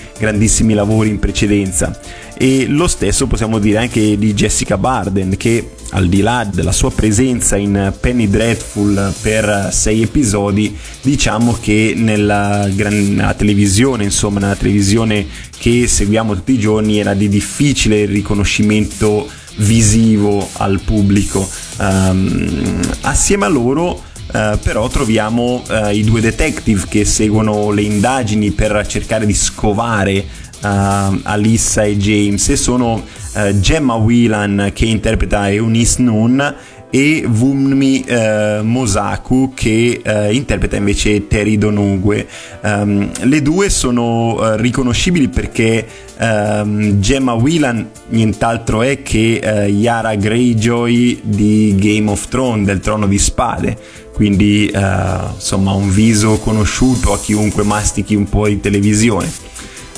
lavori 0.73 1.11
in 1.11 1.19
precedenza 1.19 1.99
e 2.41 2.67
lo 2.69 2.87
stesso 2.87 3.27
possiamo 3.27 3.59
dire 3.59 3.79
anche 3.79 4.17
di 4.17 4.33
Jessica 4.33 4.79
Barden 4.79 5.37
che 5.37 5.71
al 5.91 6.09
di 6.09 6.21
là 6.21 6.49
della 6.49 6.71
sua 6.71 6.93
presenza 6.93 7.57
in 7.57 7.93
Penny 7.99 8.29
Dreadful 8.29 9.13
per 9.21 9.71
sei 9.73 10.03
episodi, 10.03 10.77
diciamo 11.03 11.59
che 11.61 11.95
nella, 11.97 12.67
nella, 12.67 13.35
televisione, 13.35 14.05
insomma, 14.05 14.39
nella 14.39 14.55
televisione 14.55 15.27
che 15.59 15.89
seguiamo 15.89 16.35
tutti 16.35 16.53
i 16.53 16.59
giorni 16.59 17.01
era 17.01 17.15
di 17.15 17.29
difficile 17.29 18.05
riconoscimento 18.05 19.29
visivo 19.57 20.49
al 20.59 20.81
pubblico. 20.85 21.49
Um, 21.79 22.81
assieme 23.03 23.45
a 23.47 23.49
loro 23.49 24.07
Uh, 24.31 24.59
però 24.63 24.89
troviamo 24.89 25.65
uh, 25.67 25.89
i 25.89 26.05
due 26.05 26.21
detective 26.21 26.85
che 26.87 27.07
seguono 27.07 27.71
le 27.71 27.81
indagini 27.81 28.51
per 28.51 28.87
cercare 28.87 29.25
di 29.25 29.33
scovare 29.33 30.23
uh, 30.63 31.21
Alissa 31.23 31.83
e 31.85 31.97
James 31.97 32.49
e 32.49 32.57
sono 32.57 32.95
uh, 33.35 33.59
Gemma 33.61 33.95
Whelan 33.95 34.71
che 34.75 34.85
interpreta 34.85 35.51
Eunice 35.51 36.03
Noon 36.03 36.57
e 36.91 37.27
Wunmi 37.27 38.03
eh, 38.03 38.61
Mosaku 38.63 39.53
che 39.55 40.01
eh, 40.03 40.35
interpreta 40.35 40.77
invece 40.77 41.27
Terry 41.27 41.59
Donugue. 41.59 42.27
Um, 42.63 43.11
le 43.23 43.43
due 43.43 43.69
sono 43.69 44.35
uh, 44.35 44.57
riconoscibili 44.57 45.29
perché 45.29 45.87
um, 46.19 46.99
Gemma 46.99 47.35
Whelan 47.35 47.91
nient'altro 48.09 48.83
è 48.83 49.03
che 49.03 49.41
uh, 49.43 49.71
Yara 49.71 50.15
Greyjoy 50.15 51.21
di 51.23 51.75
Game 51.77 52.11
of 52.11 52.29
Thrones, 52.29 52.65
del 52.65 52.81
Trono 52.81 53.07
di 53.07 53.19
Spade. 53.19 53.77
Quindi 54.15 54.69
insomma 54.75 55.71
un 55.75 55.93
viso 55.93 56.39
conosciuto 56.39 57.13
a 57.13 57.21
chiunque 57.21 57.63
mastichi 57.63 58.17
un 58.17 58.29
po' 58.29 58.49
di 58.49 58.59
televisione. 58.59 59.48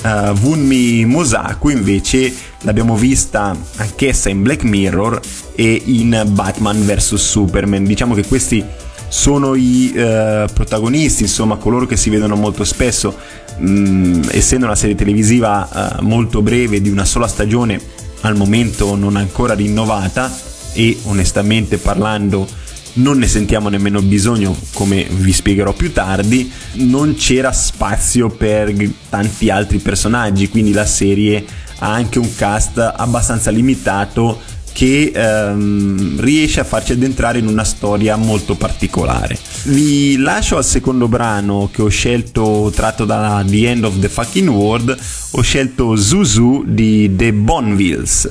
Uh, 0.03 0.35
Wunmi 0.41 1.05
Mosaku 1.05 1.69
invece 1.69 2.33
l'abbiamo 2.61 2.95
vista 2.95 3.55
anch'essa 3.75 4.29
in 4.29 4.41
Black 4.41 4.63
Mirror 4.63 5.19
e 5.53 5.79
in 5.85 6.23
Batman 6.29 6.83
vs 6.83 7.13
Superman. 7.15 7.83
Diciamo 7.83 8.15
che 8.15 8.25
questi 8.25 8.65
sono 9.07 9.53
i 9.53 9.91
uh, 9.93 10.51
protagonisti, 10.51 11.21
insomma 11.23 11.57
coloro 11.57 11.85
che 11.85 11.97
si 11.97 12.09
vedono 12.09 12.35
molto 12.35 12.63
spesso, 12.63 13.15
mh, 13.57 14.29
essendo 14.31 14.65
una 14.65 14.75
serie 14.75 14.95
televisiva 14.95 15.97
uh, 15.99 16.03
molto 16.03 16.41
breve 16.41 16.81
di 16.81 16.89
una 16.89 17.05
sola 17.05 17.27
stagione, 17.27 17.79
al 18.21 18.35
momento 18.35 18.95
non 18.95 19.15
ancora 19.15 19.53
rinnovata 19.53 20.35
e 20.73 20.97
onestamente 21.03 21.77
parlando 21.77 22.47
non 22.93 23.17
ne 23.17 23.27
sentiamo 23.27 23.69
nemmeno 23.69 24.01
bisogno, 24.01 24.55
come 24.73 25.07
vi 25.09 25.31
spiegherò 25.31 25.73
più 25.73 25.91
tardi, 25.93 26.51
non 26.73 27.15
c'era 27.15 27.51
spazio 27.51 28.29
per 28.29 28.73
tanti 29.09 29.49
altri 29.49 29.77
personaggi, 29.79 30.49
quindi 30.49 30.71
la 30.71 30.85
serie 30.85 31.45
ha 31.79 31.91
anche 31.91 32.19
un 32.19 32.35
cast 32.35 32.77
abbastanza 32.77 33.49
limitato 33.49 34.39
che 34.73 35.11
ehm, 35.13 36.19
riesce 36.21 36.59
a 36.59 36.63
farci 36.63 36.93
addentrare 36.93 37.39
in 37.39 37.47
una 37.47 37.63
storia 37.63 38.15
molto 38.15 38.55
particolare. 38.55 39.37
Vi 39.63 40.17
lascio 40.17 40.57
al 40.57 40.65
secondo 40.65 41.07
brano 41.07 41.69
che 41.71 41.81
ho 41.81 41.89
scelto 41.89 42.71
tratto 42.73 43.05
da 43.05 43.43
The 43.45 43.69
End 43.69 43.83
of 43.83 43.99
the 43.99 44.09
Fucking 44.09 44.49
World, 44.49 44.97
ho 45.31 45.41
scelto 45.41 45.95
Zuzu 45.95 46.63
di 46.65 47.13
The 47.15 47.33
Bonvilles. 47.33 48.29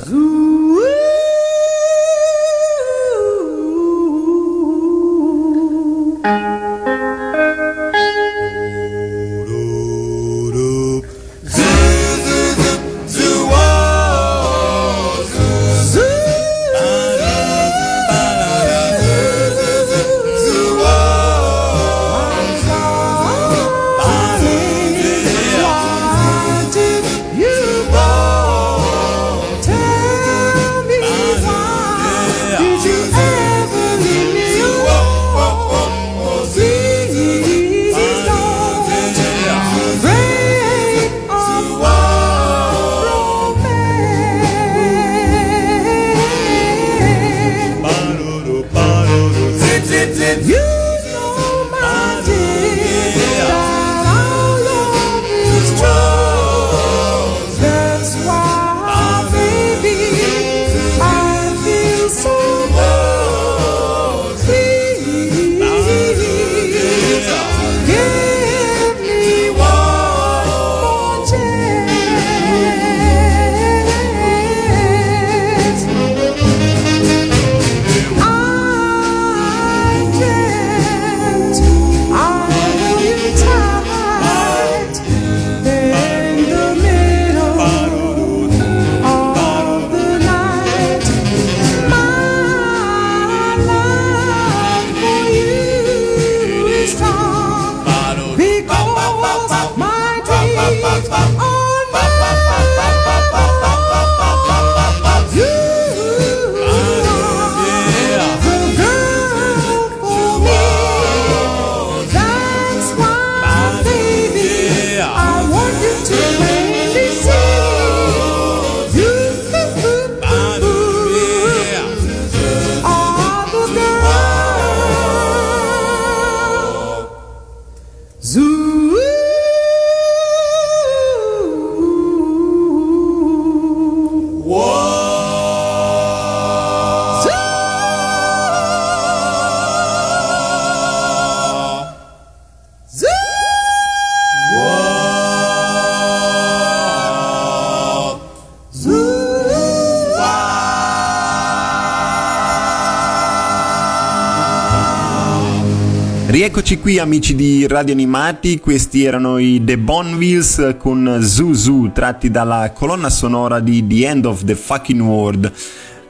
Rieccoci 156.71 156.89
qui 156.89 157.01
amici 157.01 157.35
di 157.35 157.67
Radio 157.67 157.95
Animati, 157.95 158.61
questi 158.61 159.03
erano 159.03 159.39
i 159.39 159.61
The 159.65 159.77
Bonvilles 159.77 160.77
con 160.79 161.19
Zuzu 161.21 161.91
tratti 161.93 162.31
dalla 162.31 162.71
colonna 162.73 163.11
sonora 163.11 163.59
di 163.59 163.85
The 163.85 164.07
End 164.07 164.25
of 164.25 164.45
the 164.45 164.55
Fucking 164.55 165.01
World. 165.01 165.53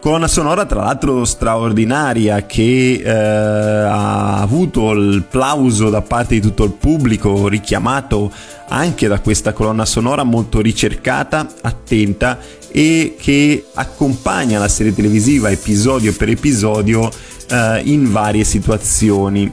Colonna 0.00 0.28
sonora 0.28 0.66
tra 0.66 0.82
l'altro 0.82 1.24
straordinaria 1.24 2.44
che 2.44 3.00
eh, 3.02 3.10
ha 3.10 4.38
avuto 4.42 4.90
il 4.90 5.24
plauso 5.30 5.88
da 5.88 6.02
parte 6.02 6.34
di 6.34 6.42
tutto 6.42 6.64
il 6.64 6.72
pubblico, 6.72 7.48
richiamato 7.48 8.30
anche 8.68 9.08
da 9.08 9.18
questa 9.20 9.54
colonna 9.54 9.86
sonora 9.86 10.24
molto 10.24 10.60
ricercata, 10.60 11.54
attenta 11.62 12.38
e 12.70 13.16
che 13.18 13.64
accompagna 13.72 14.58
la 14.58 14.68
serie 14.68 14.94
televisiva 14.94 15.50
episodio 15.50 16.12
per 16.12 16.28
episodio 16.28 17.10
eh, 17.48 17.80
in 17.84 18.12
varie 18.12 18.44
situazioni. 18.44 19.50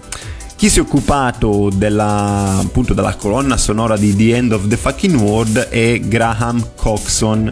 Chi 0.57 0.69
si 0.69 0.79
è 0.79 0.81
occupato 0.81 1.69
della, 1.71 2.57
appunto, 2.57 2.95
della 2.95 3.13
colonna 3.13 3.57
sonora 3.57 3.95
di 3.95 4.15
The 4.15 4.35
End 4.35 4.53
of 4.53 4.67
the 4.67 4.75
Fucking 4.75 5.13
World 5.13 5.67
è 5.67 5.99
Graham 5.99 6.69
Coxon 6.73 7.51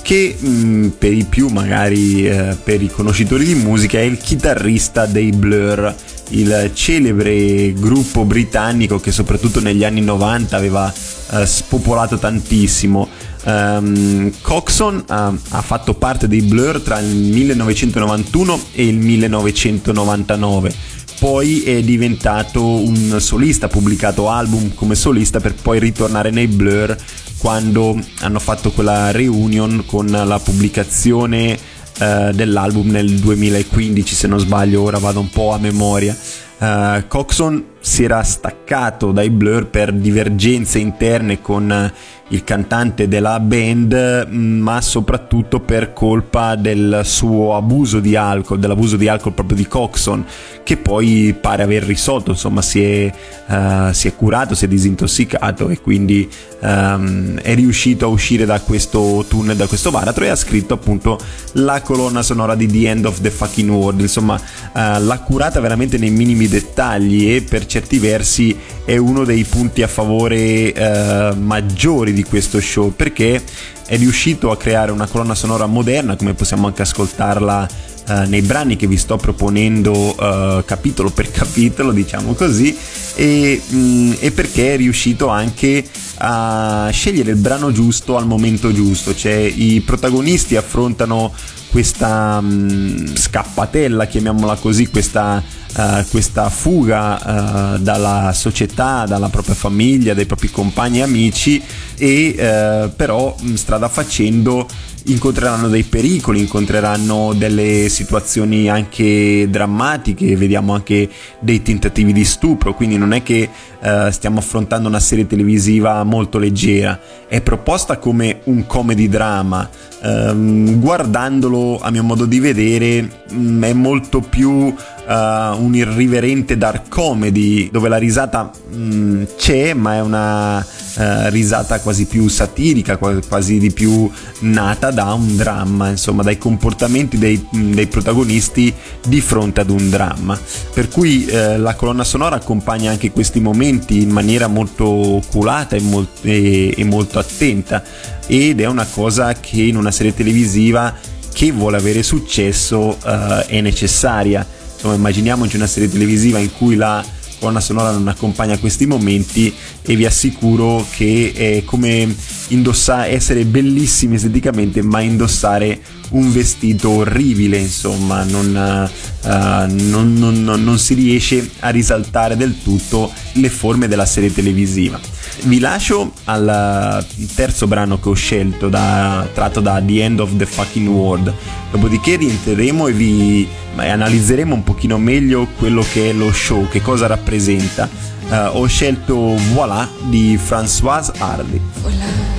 che 0.00 0.34
mh, 0.38 0.48
mm, 0.48 0.88
per 0.96 1.12
i 1.12 1.24
più 1.24 1.48
magari 1.48 2.26
eh, 2.26 2.56
per 2.64 2.80
i 2.80 2.88
conoscitori 2.88 3.44
di 3.44 3.54
musica 3.56 3.98
è 3.98 4.02
il 4.02 4.16
chitarrista 4.16 5.04
dei 5.04 5.32
Blur, 5.32 5.94
il 6.28 6.70
celebre 6.72 7.74
gruppo 7.74 8.24
britannico 8.24 9.00
che 9.00 9.12
soprattutto 9.12 9.60
negli 9.60 9.84
anni 9.84 10.00
90 10.00 10.56
aveva 10.56 10.90
eh, 11.32 11.44
spopolato 11.44 12.16
tantissimo. 12.16 13.06
Um, 13.44 14.32
Coxon 14.40 15.04
uh, 15.06 15.12
ha 15.12 15.62
fatto 15.62 15.92
parte 15.92 16.26
dei 16.26 16.40
Blur 16.40 16.80
tra 16.80 16.98
il 17.00 17.14
1991 17.14 18.60
e 18.72 18.86
il 18.86 18.96
1999 18.96 20.94
poi 21.18 21.62
è 21.62 21.82
diventato 21.82 22.62
un 22.64 23.16
solista, 23.20 23.66
ha 23.66 23.68
pubblicato 23.68 24.28
album 24.28 24.74
come 24.74 24.94
solista 24.94 25.40
per 25.40 25.54
poi 25.54 25.78
ritornare 25.78 26.30
nei 26.30 26.46
Blur 26.46 26.96
quando 27.38 27.98
hanno 28.20 28.38
fatto 28.38 28.70
quella 28.70 29.10
reunion 29.10 29.84
con 29.86 30.06
la 30.06 30.38
pubblicazione 30.38 31.58
eh, 31.98 32.30
dell'album 32.34 32.90
nel 32.90 33.10
2015 33.18 34.14
se 34.14 34.26
non 34.26 34.38
sbaglio, 34.38 34.82
ora 34.82 34.98
vado 34.98 35.20
un 35.20 35.30
po' 35.30 35.52
a 35.52 35.58
memoria. 35.58 36.16
Uh, 36.58 37.06
Coxon 37.06 37.75
si 37.86 38.02
era 38.02 38.20
staccato 38.24 39.12
dai 39.12 39.30
Blur 39.30 39.68
per 39.68 39.92
divergenze 39.92 40.80
interne 40.80 41.40
con 41.40 41.92
il 42.28 42.42
cantante 42.42 43.06
della 43.06 43.38
band, 43.38 44.26
ma 44.30 44.80
soprattutto 44.80 45.60
per 45.60 45.92
colpa 45.92 46.56
del 46.56 47.02
suo 47.04 47.54
abuso 47.54 48.00
di 48.00 48.16
alcol, 48.16 48.58
dell'abuso 48.58 48.96
di 48.96 49.06
alcol 49.06 49.32
proprio 49.32 49.56
di 49.56 49.68
Coxon, 49.68 50.24
che 50.64 50.76
poi 50.76 51.36
pare 51.40 51.62
aver 51.62 51.84
risolto, 51.84 52.32
insomma 52.32 52.62
si 52.62 52.82
è, 52.82 53.12
uh, 53.46 53.92
si 53.92 54.08
è 54.08 54.16
curato, 54.16 54.56
si 54.56 54.64
è 54.64 54.68
disintossicato 54.68 55.68
e 55.68 55.80
quindi 55.80 56.28
um, 56.62 57.38
è 57.38 57.54
riuscito 57.54 58.06
a 58.06 58.08
uscire 58.08 58.44
da 58.44 58.60
questo 58.60 59.24
tunnel, 59.28 59.54
da 59.54 59.68
questo 59.68 59.92
baratro 59.92 60.24
e 60.24 60.28
ha 60.28 60.36
scritto 60.36 60.74
appunto 60.74 61.20
la 61.52 61.80
colonna 61.80 62.22
sonora 62.22 62.56
di 62.56 62.66
The 62.66 62.88
End 62.88 63.04
of 63.04 63.20
the 63.20 63.30
Fucking 63.30 63.70
World, 63.70 64.00
insomma 64.00 64.34
uh, 64.34 64.40
l'ha 64.72 65.20
curata 65.24 65.60
veramente 65.60 65.96
nei 65.96 66.10
minimi 66.10 66.48
dettagli 66.48 67.32
e 67.32 67.42
per 67.42 67.66
certi 67.76 67.98
versi 67.98 68.56
è 68.86 68.96
uno 68.96 69.24
dei 69.24 69.44
punti 69.44 69.82
a 69.82 69.86
favore 69.86 70.72
uh, 70.74 71.38
maggiori 71.38 72.14
di 72.14 72.24
questo 72.24 72.58
show 72.58 72.90
perché 72.96 73.42
è 73.86 73.98
riuscito 73.98 74.50
a 74.50 74.56
creare 74.56 74.92
una 74.92 75.06
colonna 75.06 75.34
sonora 75.34 75.66
moderna 75.66 76.16
come 76.16 76.32
possiamo 76.32 76.66
anche 76.66 76.82
ascoltarla 76.82 77.84
Uh, 78.08 78.20
nei 78.28 78.40
brani 78.40 78.76
che 78.76 78.86
vi 78.86 78.96
sto 78.98 79.16
proponendo 79.16 79.90
uh, 79.92 80.64
capitolo 80.64 81.10
per 81.10 81.28
capitolo, 81.32 81.90
diciamo 81.90 82.34
così, 82.34 82.72
e, 83.16 83.60
mh, 83.66 84.12
e, 84.20 84.30
perché 84.30 84.74
è 84.74 84.76
riuscito 84.76 85.26
anche 85.26 85.84
a 86.18 86.88
scegliere 86.92 87.32
il 87.32 87.36
brano 87.36 87.72
giusto 87.72 88.16
al 88.16 88.24
momento 88.24 88.72
giusto, 88.72 89.12
cioè 89.12 89.34
i 89.34 89.80
protagonisti 89.80 90.54
affrontano 90.54 91.34
questa 91.68 92.40
mh, 92.40 93.16
scappatella, 93.16 94.06
chiamiamola 94.06 94.54
così, 94.54 94.86
questa 94.86 95.42
uh, 95.76 96.04
questa 96.08 96.48
fuga 96.48 97.74
uh, 97.74 97.78
dalla 97.78 98.32
società, 98.32 99.04
dalla 99.06 99.28
propria 99.28 99.54
famiglia, 99.54 100.14
dai 100.14 100.26
propri 100.26 100.50
compagni 100.50 100.98
e 100.98 101.02
amici 101.02 101.62
e 101.96 102.34
uh, 102.36 102.94
però 102.94 103.34
strada 103.54 103.88
facendo 103.88 104.66
incontreranno 105.08 105.68
dei 105.68 105.84
pericoli, 105.84 106.40
incontreranno 106.40 107.32
delle 107.34 107.88
situazioni 107.88 108.68
anche 108.68 109.46
drammatiche, 109.48 110.36
vediamo 110.36 110.74
anche 110.74 111.08
dei 111.40 111.62
tentativi 111.62 112.12
di 112.12 112.24
stupro, 112.24 112.74
quindi 112.74 112.98
non 112.98 113.12
è 113.12 113.22
che 113.22 113.48
uh, 113.86 114.10
stiamo 114.10 114.40
affrontando 114.40 114.88
una 114.88 115.00
serie 115.00 115.26
televisiva 115.26 116.02
molto 116.02 116.38
leggera, 116.38 116.98
è 117.28 117.40
proposta 117.40 117.98
come 117.98 118.40
un 118.44 118.66
comedy 118.66 119.08
drama, 119.08 119.68
um, 120.02 120.78
guardandolo 120.80 121.78
a 121.80 121.90
mio 121.90 122.02
modo 122.02 122.26
di 122.26 122.40
vedere 122.40 123.08
um, 123.30 123.62
è 123.64 123.72
molto 123.72 124.20
più 124.20 124.50
uh, 124.50 124.74
un 125.06 125.74
irriverente 125.74 126.56
dark 126.56 126.88
comedy 126.88 127.70
dove 127.70 127.88
la 127.88 127.96
risata 127.96 128.50
um, 128.72 129.26
c'è 129.36 129.74
ma 129.74 129.94
è 129.94 130.00
una 130.00 130.58
uh, 130.58 131.28
risata 131.28 131.80
quasi 131.80 132.06
più 132.06 132.28
satirica, 132.28 132.96
quasi 132.96 133.58
di 133.58 133.70
più 133.70 134.10
nata 134.40 134.90
da 134.90 135.12
un 135.12 135.36
dramma, 135.36 135.90
insomma 135.90 136.22
dai 136.22 136.38
comportamenti 136.38 137.18
dei, 137.18 137.44
dei 137.50 137.86
protagonisti 137.86 138.72
di 139.06 139.20
fronte 139.20 139.60
ad 139.60 139.70
un 139.70 139.88
dramma. 139.88 140.38
Per 140.72 140.88
cui 140.88 141.26
uh, 141.28 141.60
la 141.60 141.74
colonna 141.74 142.04
sonora 142.04 142.36
accompagna 142.36 142.90
anche 142.90 143.10
questi 143.10 143.40
momenti 143.40 143.75
in 143.88 144.10
maniera 144.10 144.46
molto 144.46 144.86
oculata 144.86 145.76
e, 145.76 145.80
molt- 145.80 146.24
e, 146.24 146.74
e 146.76 146.84
molto 146.84 147.18
attenta 147.18 147.82
ed 148.26 148.60
è 148.60 148.66
una 148.66 148.86
cosa 148.86 149.34
che 149.34 149.62
in 149.62 149.76
una 149.76 149.90
serie 149.90 150.14
televisiva 150.14 150.94
che 151.32 151.52
vuole 151.52 151.76
avere 151.76 152.02
successo 152.02 152.96
uh, 153.02 153.44
è 153.46 153.60
necessaria. 153.60 154.46
Insomma, 154.74 154.94
immaginiamoci 154.94 155.56
una 155.56 155.66
serie 155.66 155.90
televisiva 155.90 156.38
in 156.38 156.50
cui 156.52 156.76
la 156.76 157.04
colonna 157.38 157.60
sonora 157.60 157.90
non 157.90 158.08
accompagna 158.08 158.58
questi 158.58 158.86
momenti 158.86 159.54
e 159.82 159.96
vi 159.96 160.06
assicuro 160.06 160.86
che 160.96 161.32
è 161.34 161.64
come 161.64 162.14
indossare, 162.48 163.10
essere 163.10 163.44
bellissimi 163.44 164.14
esteticamente 164.14 164.82
ma 164.82 165.00
indossare 165.00 165.78
un 166.10 166.32
vestito 166.32 166.90
orribile 166.90 167.58
insomma 167.58 168.22
non, 168.24 168.88
uh, 169.22 169.28
non, 169.28 170.14
non, 170.14 170.42
non 170.42 170.78
si 170.78 170.94
riesce 170.94 171.50
a 171.60 171.70
risaltare 171.70 172.36
del 172.36 172.62
tutto 172.62 173.12
le 173.32 173.48
forme 173.48 173.88
della 173.88 174.06
serie 174.06 174.32
televisiva. 174.32 174.98
Vi 175.42 175.58
lascio 175.58 176.12
al 176.24 177.04
terzo 177.34 177.66
brano 177.66 178.00
che 178.00 178.08
ho 178.08 178.14
scelto 178.14 178.68
da, 178.68 179.28
tratto 179.34 179.60
da 179.60 179.82
The 179.84 180.02
End 180.02 180.20
of 180.20 180.36
the 180.36 180.46
Fucking 180.46 180.88
World. 180.88 181.32
Dopodiché 181.70 182.16
rientreremo 182.16 182.86
e 182.86 182.92
vi 182.92 183.48
analizzeremo 183.76 184.54
un 184.54 184.64
pochino 184.64 184.98
meglio 184.98 185.46
quello 185.58 185.84
che 185.92 186.10
è 186.10 186.12
lo 186.12 186.32
show 186.32 186.68
che 186.68 186.80
cosa 186.80 187.06
rappresenta. 187.06 187.88
Uh, 188.28 188.56
ho 188.56 188.66
scelto 188.66 189.36
Voilà 189.52 189.88
di 190.08 190.36
Françoise 190.36 191.12
Hardy. 191.18 191.60
Voilà. 191.82 192.36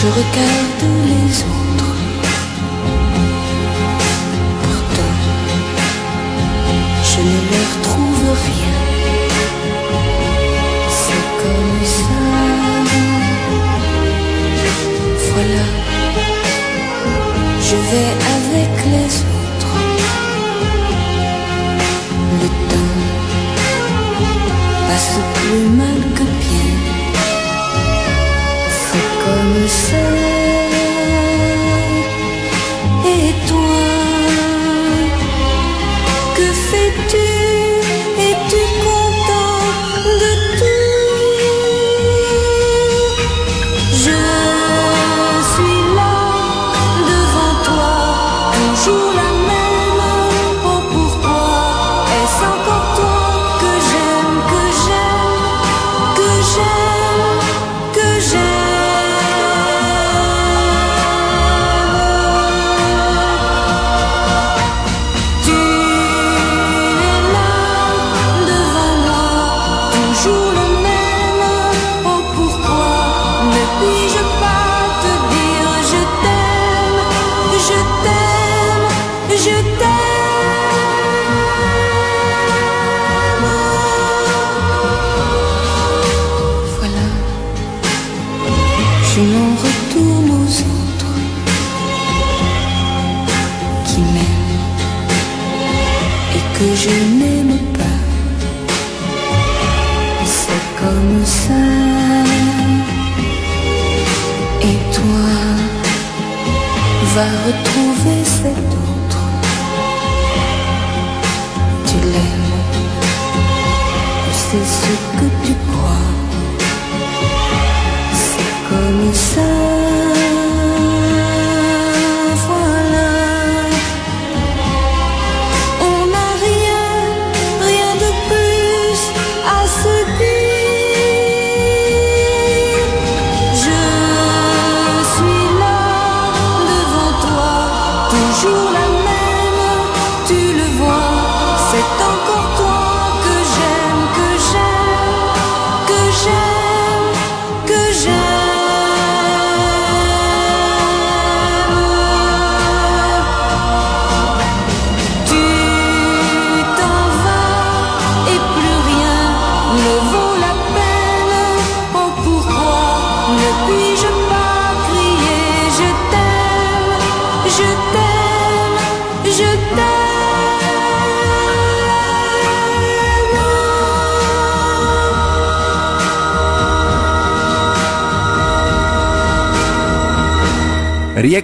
Je 0.00 0.06
regarde 0.06 0.82
les 1.04 1.42
autres 1.42 1.69
je 7.12 7.20
ne 7.20 7.40
leur 7.52 7.72
trouve 7.82 8.28
rien 8.46 8.80
comme 11.42 11.84
ça. 11.84 12.20
Voilà, 15.32 15.66
je 17.66 17.76
vais 17.88 18.10
avec 18.36 18.72
les 18.92 19.12
autres. 19.38 19.76
Le 22.40 22.48
temps 22.70 23.00
passe 24.86 25.18
plus 25.34 25.68
mal 25.80 26.00
que 26.16 26.24
bien. 26.42 26.70
C'est 28.70 29.08
comme 29.24 29.68
ça. 29.68 30.29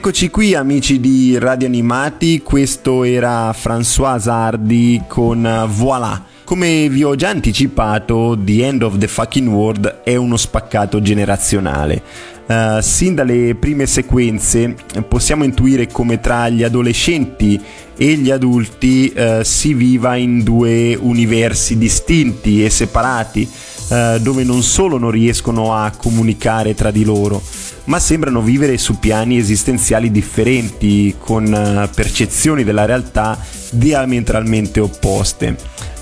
Rieccoci 0.06 0.30
qui 0.30 0.54
amici 0.54 1.00
di 1.00 1.36
Radio 1.36 1.66
Animati, 1.66 2.40
questo 2.40 3.02
era 3.02 3.50
François 3.50 4.28
Hardy 4.28 5.02
con 5.08 5.66
Voilà. 5.66 6.24
Come 6.44 6.88
vi 6.88 7.02
ho 7.02 7.16
già 7.16 7.30
anticipato, 7.30 8.38
The 8.40 8.66
End 8.66 8.84
of 8.84 8.98
the 8.98 9.08
Fucking 9.08 9.48
World 9.48 10.02
è 10.04 10.14
uno 10.14 10.36
spaccato 10.36 11.02
generazionale. 11.02 12.00
Uh, 12.46 12.80
sin 12.82 13.16
dalle 13.16 13.56
prime 13.56 13.86
sequenze 13.86 14.76
possiamo 15.08 15.42
intuire 15.42 15.88
come 15.88 16.20
tra 16.20 16.48
gli 16.48 16.62
adolescenti 16.62 17.60
e 17.96 18.14
gli 18.14 18.30
adulti 18.30 19.12
uh, 19.12 19.42
si 19.42 19.74
viva 19.74 20.14
in 20.14 20.44
due 20.44 20.94
universi 20.94 21.76
distinti 21.76 22.64
e 22.64 22.70
separati, 22.70 23.50
uh, 23.88 24.20
dove 24.20 24.44
non 24.44 24.62
solo 24.62 24.98
non 24.98 25.10
riescono 25.10 25.74
a 25.74 25.90
comunicare 25.90 26.76
tra 26.76 26.92
di 26.92 27.02
loro, 27.02 27.42
ma 27.86 27.98
sembrano 27.98 28.40
vivere 28.40 28.78
su 28.78 28.98
piani 28.98 29.36
esistenziali 29.36 30.10
differenti, 30.10 31.16
con 31.18 31.88
percezioni 31.94 32.64
della 32.64 32.84
realtà 32.84 33.38
diametralmente 33.70 34.80
opposte. 34.80 35.56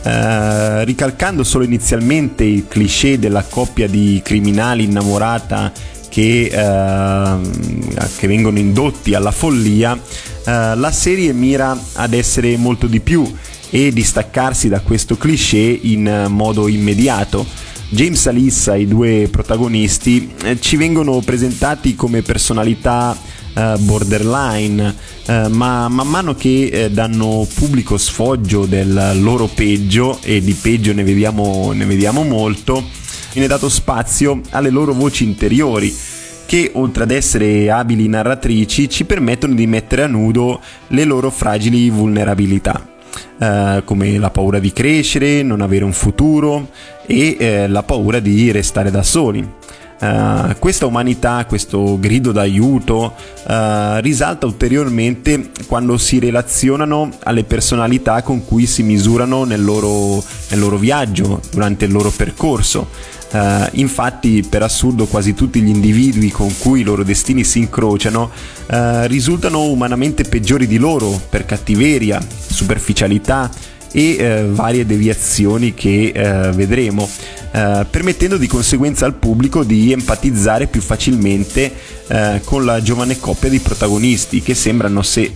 Uh, 0.05 0.85
ricalcando 0.85 1.43
solo 1.45 1.65
inizialmente 1.65 2.45
il 2.45 2.67
cliché 2.69 3.19
della 3.19 3.43
coppia 3.43 3.89
di 3.89 4.21
criminali 4.23 4.85
innamorata 4.85 5.73
che, 6.11 6.51
uh, 6.53 7.41
che 8.15 8.27
vengono 8.27 8.59
indotti 8.59 9.15
alla 9.15 9.31
follia, 9.31 9.95
uh, 9.95 9.99
la 10.45 10.93
serie 10.93 11.33
mira 11.33 11.75
ad 11.95 12.13
essere 12.13 12.55
molto 12.59 12.87
di 12.87 13.01
più 13.01 13.25
e 13.71 13.93
distaccarsi 13.93 14.69
da 14.69 14.81
questo 14.81 15.17
cliché 15.17 15.79
in 15.83 16.27
modo 16.29 16.69
immediato. 16.69 17.47
James 17.95 18.27
Alissa, 18.27 18.75
i 18.75 18.89
due 18.89 19.29
protagonisti, 19.31 20.35
eh, 20.43 20.61
ci 20.61 20.77
vengono 20.77 21.21
presentati 21.21 21.95
come 21.95 22.23
personalità 22.23 23.17
uh, 23.55 23.79
borderline, 23.79 24.95
uh, 25.27 25.47
ma 25.51 25.87
man 25.87 26.09
mano 26.09 26.35
che 26.35 26.89
danno 26.91 27.47
pubblico 27.55 27.97
sfoggio 27.97 28.67
del 28.67 29.21
loro 29.21 29.47
peggio, 29.47 30.19
e 30.23 30.43
di 30.43 30.55
peggio 30.55 30.93
ne 30.93 31.05
vediamo, 31.05 31.71
ne 31.71 31.85
vediamo 31.85 32.25
molto, 32.25 32.83
viene 33.33 33.47
dato 33.47 33.69
spazio 33.69 34.41
alle 34.51 34.71
loro 34.71 34.93
voci 34.93 35.23
interiori 35.23 35.95
che 36.47 36.73
oltre 36.75 37.05
ad 37.05 37.13
essere 37.13 37.71
abili 37.71 38.09
narratrici 38.09 38.89
ci 38.89 39.05
permettono 39.05 39.55
di 39.55 39.69
mettere 39.69 40.03
a 40.03 40.09
nudo 40.09 40.61
le 40.89 41.05
loro 41.05 41.31
fragili 41.31 41.89
vulnerabilità. 41.91 42.94
Uh, 43.39 43.83
come 43.85 44.19
la 44.19 44.31
paura 44.31 44.59
di 44.59 44.73
crescere, 44.73 45.43
non 45.43 45.61
avere 45.61 45.85
un 45.85 45.93
futuro 45.93 46.69
e 47.07 47.67
uh, 47.67 47.71
la 47.71 47.83
paura 47.83 48.21
di 48.21 48.51
restare 48.53 48.91
da 48.91 49.03
soli. 49.03 49.47
Uh, 50.05 50.55
questa 50.59 50.85
umanità, 50.85 51.47
questo 51.47 51.99
grido 51.99 52.31
d'aiuto 52.31 53.15
uh, 53.15 53.53
risalta 54.01 54.45
ulteriormente 54.45 55.51
quando 55.67 55.97
si 55.97 56.19
relazionano 56.19 57.11
alle 57.23 57.45
personalità 57.45 58.21
con 58.21 58.45
cui 58.45 58.67
si 58.67 58.83
misurano 58.83 59.45
nel 59.45 59.65
loro, 59.65 60.23
nel 60.51 60.59
loro 60.59 60.77
viaggio, 60.77 61.41
durante 61.51 61.87
il 61.87 61.93
loro 61.93 62.11
percorso. 62.11 62.89
Uh, 63.31 63.67
infatti, 63.73 64.47
per 64.47 64.63
assurdo, 64.63 65.07
quasi 65.07 65.33
tutti 65.33 65.63
gli 65.63 65.69
individui 65.69 66.31
con 66.31 66.53
cui 66.59 66.81
i 66.81 66.85
loro 66.85 67.03
destini 67.03 67.43
si 67.43 67.61
incrociano 67.61 68.31
risultano 69.07 69.65
umanamente 69.65 70.25
peggiori 70.25 70.67
di 70.67 70.79
loro 70.79 71.21
per 71.29 71.47
cattiveria, 71.47 72.21
superficialità 72.47 73.51
e 73.97 74.49
varie 74.51 74.85
deviazioni 74.85 75.73
che 75.73 76.13
vedremo 76.53 77.09
eh, 77.55 77.87
permettendo 77.89 78.37
di 78.37 78.49
conseguenza 78.49 79.07
al 79.07 79.15
pubblico 79.15 79.63
di 79.63 79.93
empatizzare 79.93 80.67
più 80.67 80.81
facilmente 80.81 81.73
eh, 82.09 82.41
con 82.45 82.65
la 82.65 82.83
giovane 82.83 83.21
coppia 83.21 83.49
di 83.49 83.61
protagonisti 83.61 84.43
che 84.43 84.55
sembrano 84.55 85.03
se 85.03 85.33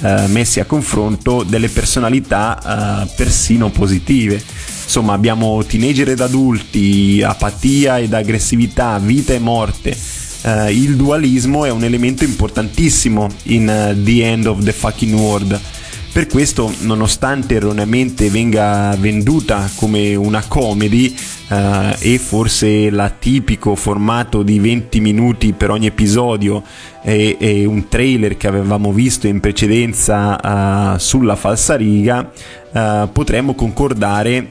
eh, 0.00 0.26
messi 0.26 0.60
a 0.60 0.66
confronto 0.66 1.44
delle 1.44 1.70
personalità 1.70 3.06
eh, 3.06 3.10
persino 3.16 3.70
positive. 3.70 4.34
Insomma, 4.84 5.14
abbiamo 5.14 5.64
teenager 5.64 6.10
ed 6.10 6.20
adulti, 6.20 7.22
apatia 7.24 7.98
ed 7.98 8.12
aggressività, 8.12 8.98
vita 8.98 9.32
e 9.32 9.38
morte. 9.38 9.96
Uh, 10.42 10.68
il 10.68 10.96
dualismo 10.96 11.64
è 11.64 11.70
un 11.70 11.84
elemento 11.84 12.24
importantissimo 12.24 13.28
in 13.44 13.62
uh, 13.62 14.02
The 14.02 14.28
End 14.28 14.46
of 14.46 14.62
the 14.64 14.72
Fucking 14.72 15.14
World. 15.14 15.58
Per 16.12 16.26
questo, 16.26 16.70
nonostante 16.80 17.54
erroneamente 17.54 18.28
venga 18.28 18.94
venduta 18.98 19.70
come 19.76 20.14
una 20.14 20.44
comedy 20.46 21.16
uh, 21.48 21.54
e 21.98 22.18
forse 22.18 22.90
l'atipico 22.90 23.74
formato 23.74 24.42
di 24.42 24.58
20 24.58 25.00
minuti 25.00 25.54
per 25.54 25.70
ogni 25.70 25.86
episodio 25.86 26.62
e, 27.02 27.38
e 27.40 27.64
un 27.64 27.88
trailer 27.88 28.36
che 28.36 28.46
avevamo 28.46 28.92
visto 28.92 29.26
in 29.26 29.40
precedenza 29.40 30.92
uh, 30.92 30.98
sulla 30.98 31.34
falsariga, 31.34 32.30
uh, 32.72 33.10
potremmo 33.10 33.54
concordare 33.54 34.48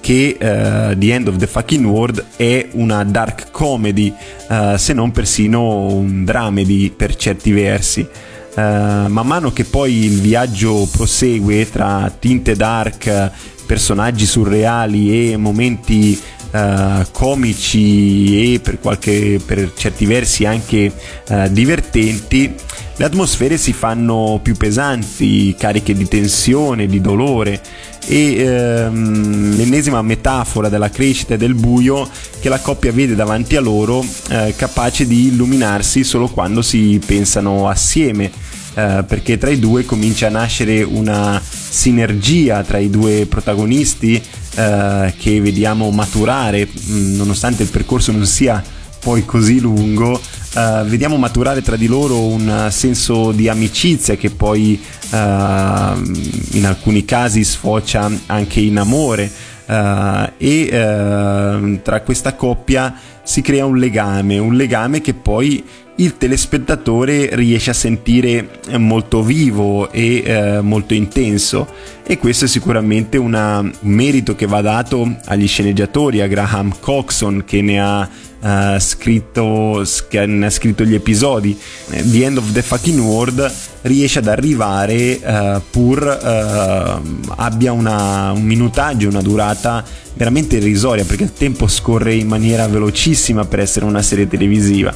che 0.00 0.38
uh, 0.40 0.98
The 0.98 1.12
End 1.12 1.28
of 1.28 1.36
the 1.36 1.46
Fucking 1.46 1.84
World 1.84 2.24
è 2.36 2.68
una 2.72 3.04
dark 3.04 3.50
comedy, 3.50 4.12
uh, 4.48 4.76
se 4.76 4.94
non 4.94 5.10
persino 5.10 5.88
un 5.88 6.24
dramedy 6.24 6.88
per 6.88 7.14
certi 7.16 7.52
versi. 7.52 8.08
Uh, 8.54 9.08
man 9.08 9.26
mano 9.26 9.50
che 9.50 9.64
poi 9.64 10.04
il 10.04 10.20
viaggio 10.20 10.86
prosegue 10.90 11.70
tra 11.70 12.14
tinte 12.18 12.54
dark, 12.54 13.30
personaggi 13.66 14.26
surreali 14.26 15.32
e 15.32 15.36
momenti 15.38 16.20
uh, 16.50 17.06
comici 17.12 18.54
e 18.54 18.60
per, 18.60 18.78
qualche, 18.78 19.40
per, 19.44 19.72
certi 19.74 20.04
versi 20.04 20.44
anche 20.44 20.92
uh, 21.28 21.48
divertenti, 21.48 22.54
le 23.02 23.08
atmosfere 23.08 23.58
si 23.58 23.72
fanno 23.72 24.38
più 24.40 24.54
pesanti, 24.54 25.56
cariche 25.58 25.92
di 25.92 26.06
tensione, 26.06 26.86
di 26.86 27.00
dolore. 27.00 27.60
E 28.06 28.36
ehm, 28.36 29.56
l'ennesima 29.56 30.02
metafora 30.02 30.68
della 30.68 30.88
crescita 30.88 31.34
e 31.34 31.36
del 31.36 31.54
buio 31.54 32.08
che 32.38 32.48
la 32.48 32.60
coppia 32.60 32.92
vede 32.92 33.16
davanti 33.16 33.56
a 33.56 33.60
loro 33.60 34.04
eh, 34.28 34.54
capace 34.56 35.04
di 35.04 35.26
illuminarsi 35.26 36.04
solo 36.04 36.28
quando 36.28 36.62
si 36.62 37.00
pensano 37.04 37.68
assieme. 37.68 38.30
Eh, 38.74 39.04
perché 39.04 39.36
tra 39.36 39.50
i 39.50 39.58
due 39.58 39.84
comincia 39.84 40.28
a 40.28 40.30
nascere 40.30 40.84
una 40.84 41.42
sinergia 41.42 42.62
tra 42.62 42.78
i 42.78 42.88
due 42.88 43.26
protagonisti 43.26 44.22
eh, 44.54 45.12
che 45.18 45.40
vediamo 45.40 45.90
maturare 45.90 46.66
mh, 46.70 46.92
mm, 46.92 47.16
nonostante 47.16 47.64
il 47.64 47.68
percorso 47.68 48.12
non 48.12 48.24
sia 48.24 48.62
poi 49.02 49.24
così 49.24 49.58
lungo 49.58 50.12
uh, 50.12 50.84
vediamo 50.84 51.16
maturare 51.16 51.60
tra 51.60 51.74
di 51.74 51.88
loro 51.88 52.24
un 52.24 52.68
senso 52.70 53.32
di 53.32 53.48
amicizia 53.48 54.14
che 54.14 54.30
poi 54.30 54.80
uh, 55.10 55.16
in 55.16 56.64
alcuni 56.64 57.04
casi 57.04 57.42
sfocia 57.42 58.08
anche 58.26 58.60
in 58.60 58.78
amore 58.78 59.28
uh, 59.66 60.30
e 60.36 61.80
tra 61.82 62.00
questa 62.02 62.34
coppia 62.34 62.94
si 63.22 63.40
crea 63.40 63.64
un 63.64 63.78
legame, 63.78 64.38
un 64.38 64.54
legame 64.54 65.00
che 65.00 65.14
poi 65.14 65.64
il 65.96 66.16
telespettatore 66.16 67.30
riesce 67.34 67.70
a 67.70 67.74
sentire 67.74 68.60
molto 68.78 69.22
vivo 69.22 69.90
e 69.92 70.22
eh, 70.24 70.60
molto 70.60 70.94
intenso 70.94 71.68
e 72.04 72.18
questo 72.18 72.46
è 72.46 72.48
sicuramente 72.48 73.18
una, 73.18 73.58
un 73.58 73.72
merito 73.82 74.34
che 74.34 74.46
va 74.46 74.60
dato 74.60 75.16
agli 75.26 75.46
sceneggiatori, 75.46 76.20
a 76.20 76.26
Graham 76.26 76.74
Coxon 76.80 77.44
che 77.46 77.62
ne 77.62 77.80
ha 77.80 78.08
uh, 78.40 78.78
scritto, 78.78 79.84
che 80.08 80.18
ha 80.18 80.50
scritto 80.50 80.84
gli 80.84 80.94
episodi. 80.94 81.56
The 81.88 82.24
End 82.24 82.38
of 82.38 82.52
the 82.52 82.62
Fucking 82.62 82.98
World 82.98 83.52
riesce 83.82 84.18
ad 84.20 84.28
arrivare 84.28 85.20
uh, 85.22 85.60
pur 85.70 86.02
uh, 86.02 87.32
abbia 87.36 87.72
una, 87.72 88.32
un 88.32 88.42
minutaggio, 88.42 89.08
una 89.08 89.22
durata 89.22 89.84
veramente 90.14 90.56
irrisoria 90.56 91.04
perché 91.04 91.24
il 91.24 91.32
tempo 91.32 91.66
scorre 91.66 92.14
in 92.14 92.28
maniera 92.28 92.66
velocissima 92.68 93.44
per 93.44 93.60
essere 93.60 93.84
una 93.84 94.02
serie 94.02 94.28
televisiva. 94.28 94.94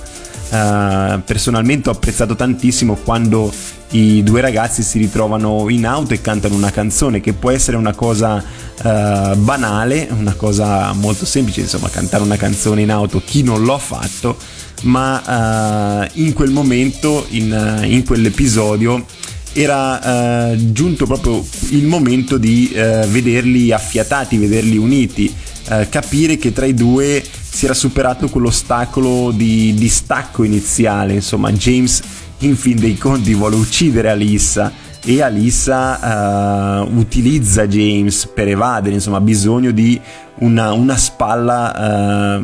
Uh, 0.48 1.20
personalmente 1.24 1.88
ho 1.88 1.92
apprezzato 1.92 2.36
tantissimo 2.36 2.94
quando 2.94 3.52
i 3.90 4.22
due 4.22 4.40
ragazzi 4.40 4.82
si 4.82 4.98
ritrovano 4.98 5.68
in 5.68 5.86
auto 5.86 6.14
e 6.14 6.20
cantano 6.20 6.54
una 6.54 6.70
canzone 6.70 7.20
che 7.20 7.32
può 7.32 7.50
essere 7.50 7.76
una 7.76 7.94
cosa 7.94 8.36
uh, 8.36 9.36
banale, 9.36 10.08
una 10.10 10.34
cosa 10.34 10.92
molto 10.92 11.24
semplice, 11.24 11.60
insomma 11.60 11.88
cantare 11.88 12.22
una 12.22 12.36
canzone 12.36 12.82
in 12.82 12.90
auto, 12.90 13.22
chi 13.24 13.42
non 13.42 13.64
l'ha 13.64 13.78
fatto, 13.78 14.36
ma 14.82 16.02
uh, 16.04 16.08
in 16.14 16.32
quel 16.32 16.50
momento, 16.50 17.26
in, 17.30 17.82
in 17.84 18.04
quell'episodio, 18.04 19.04
era 19.52 20.50
uh, 20.50 20.72
giunto 20.72 21.06
proprio 21.06 21.42
il 21.70 21.86
momento 21.86 22.36
di 22.36 22.70
uh, 22.72 23.06
vederli 23.06 23.72
affiatati, 23.72 24.36
vederli 24.36 24.76
uniti, 24.76 25.34
uh, 25.70 25.86
capire 25.88 26.36
che 26.36 26.52
tra 26.52 26.66
i 26.66 26.74
due 26.74 27.24
si 27.48 27.64
era 27.64 27.72
superato 27.72 28.28
quell'ostacolo 28.28 29.30
di 29.30 29.72
distacco 29.72 30.42
iniziale, 30.42 31.14
insomma 31.14 31.50
James 31.52 32.02
in 32.40 32.56
fin 32.56 32.76
dei 32.78 32.96
conti 32.98 33.34
vuole 33.34 33.56
uccidere 33.56 34.10
Alissa 34.10 34.72
e 35.04 35.22
Alissa 35.22 36.82
uh, 36.82 36.98
utilizza 36.98 37.66
James 37.66 38.26
per 38.26 38.48
evadere, 38.48 38.94
insomma 38.94 39.18
ha 39.18 39.20
bisogno 39.20 39.70
di 39.70 40.00
una, 40.38 40.72
una, 40.72 40.96
spalla, 40.96 42.38
uh, 42.38 42.42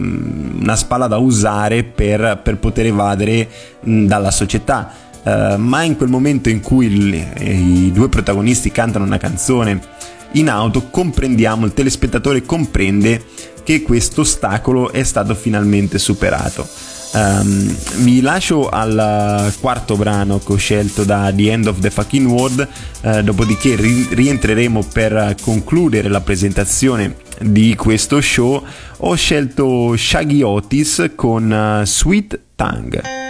una 0.61 0.77
spalla 0.77 1.09
da 1.09 1.19
usare 1.19 1.83
per, 1.83 2.41
per 2.43 2.59
poter 2.59 2.87
evadere 2.87 3.49
mh, 3.81 4.07
dalla 4.07 4.31
società. 4.31 4.93
eh, 5.25 5.57
ma 5.57 5.83
in 5.83 5.97
quel 5.97 6.09
momento 6.09 6.49
in 6.49 6.61
cui 6.61 6.87
il- 6.87 7.15
i 7.41 7.93
due 7.93 8.09
protagonisti 8.09 8.73
cantano 8.73 9.05
una 9.05 9.19
canzone 9.19 9.81
in 10.33 10.49
auto 10.49 10.89
comprendiamo, 10.91 11.65
il 11.67 11.75
telespettatore 11.75 12.43
comprende 12.43 13.23
che 13.63 13.83
questo 13.83 14.23
ostacolo 14.23 14.91
è 14.91 15.03
stato 15.05 15.35
finalmente 15.35 15.99
superato. 15.99 16.67
Ehm, 17.15 17.77
vi 17.99 18.21
lascio 18.21 18.69
al 18.69 19.53
quarto 19.61 19.97
brano 19.97 20.39
che 20.39 20.53
ho 20.53 20.57
scelto 20.57 21.05
da 21.05 21.33
The 21.35 21.51
End 21.51 21.67
of 21.67 21.79
the 21.79 21.91
Fucking 21.91 22.27
World, 22.27 22.69
eh, 23.03 23.23
dopodiché 23.23 23.77
ri- 23.77 24.09
rientreremo 24.11 24.85
per 24.93 25.37
concludere 25.41 26.09
la 26.09 26.21
presentazione 26.21 27.17
di 27.41 27.75
questo 27.75 28.21
show. 28.21 28.65
Ho 28.99 29.15
scelto 29.15 29.97
Shaggy 29.97 30.43
Otis 30.43 31.13
con 31.15 31.53
eh, 31.53 31.87
Sweet 31.87 32.41
Tongue. 32.57 33.22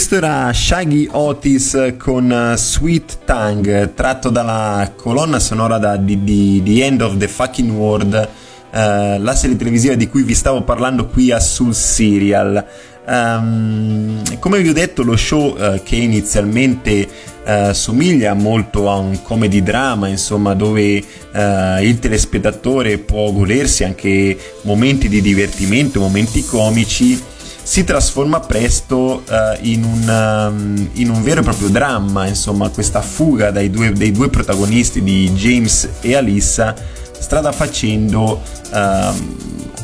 Questo 0.00 0.16
era 0.16 0.50
Shaggy 0.50 1.08
Otis 1.12 1.94
con 1.98 2.30
uh, 2.30 2.56
Sweet 2.56 3.18
Tongue, 3.26 3.92
tratto 3.94 4.30
dalla 4.30 4.94
colonna 4.96 5.38
sonora 5.38 5.76
da, 5.76 5.98
di, 5.98 6.24
di 6.24 6.62
The 6.64 6.84
End 6.86 7.02
of 7.02 7.18
the 7.18 7.28
Fucking 7.28 7.70
World, 7.70 8.14
uh, 8.14 9.20
la 9.20 9.34
serie 9.34 9.56
televisiva 9.56 9.92
di 9.96 10.08
cui 10.08 10.22
vi 10.22 10.32
stavo 10.32 10.62
parlando 10.62 11.04
qui 11.04 11.30
a 11.30 11.38
Sul 11.38 11.74
Serial. 11.74 12.66
Um, 13.06 14.22
come 14.38 14.62
vi 14.62 14.70
ho 14.70 14.72
detto, 14.72 15.02
lo 15.02 15.16
show 15.16 15.54
uh, 15.54 15.82
che 15.82 15.96
inizialmente 15.96 17.06
uh, 17.44 17.72
somiglia 17.72 18.32
molto 18.32 18.90
a 18.90 18.96
un 18.96 19.20
comedy 19.20 19.62
drama, 19.62 20.08
insomma, 20.08 20.54
dove 20.54 20.96
uh, 20.96 21.82
il 21.82 21.98
telespettatore 21.98 22.96
può 22.96 23.30
godersi 23.32 23.84
anche 23.84 24.54
momenti 24.62 25.10
di 25.10 25.20
divertimento, 25.20 26.00
momenti 26.00 26.42
comici, 26.42 27.22
si 27.70 27.84
trasforma 27.84 28.40
presto 28.40 29.22
uh, 29.28 29.56
in, 29.60 29.84
un, 29.84 30.08
um, 30.08 30.88
in, 30.94 31.08
un, 31.08 31.22
vero 31.22 31.38
e 31.38 31.44
proprio 31.44 31.68
dramma, 31.68 32.26
insomma, 32.26 32.68
questa 32.68 33.00
fuga 33.00 33.52
due, 33.70 33.92
dei 33.92 34.10
due 34.10 34.28
protagonisti 34.28 35.00
di 35.04 35.30
James 35.34 35.88
e 36.00 36.16
Alissa 36.16 36.74
strada 37.20 37.52
facendo 37.52 38.42
ehm, 38.72 39.36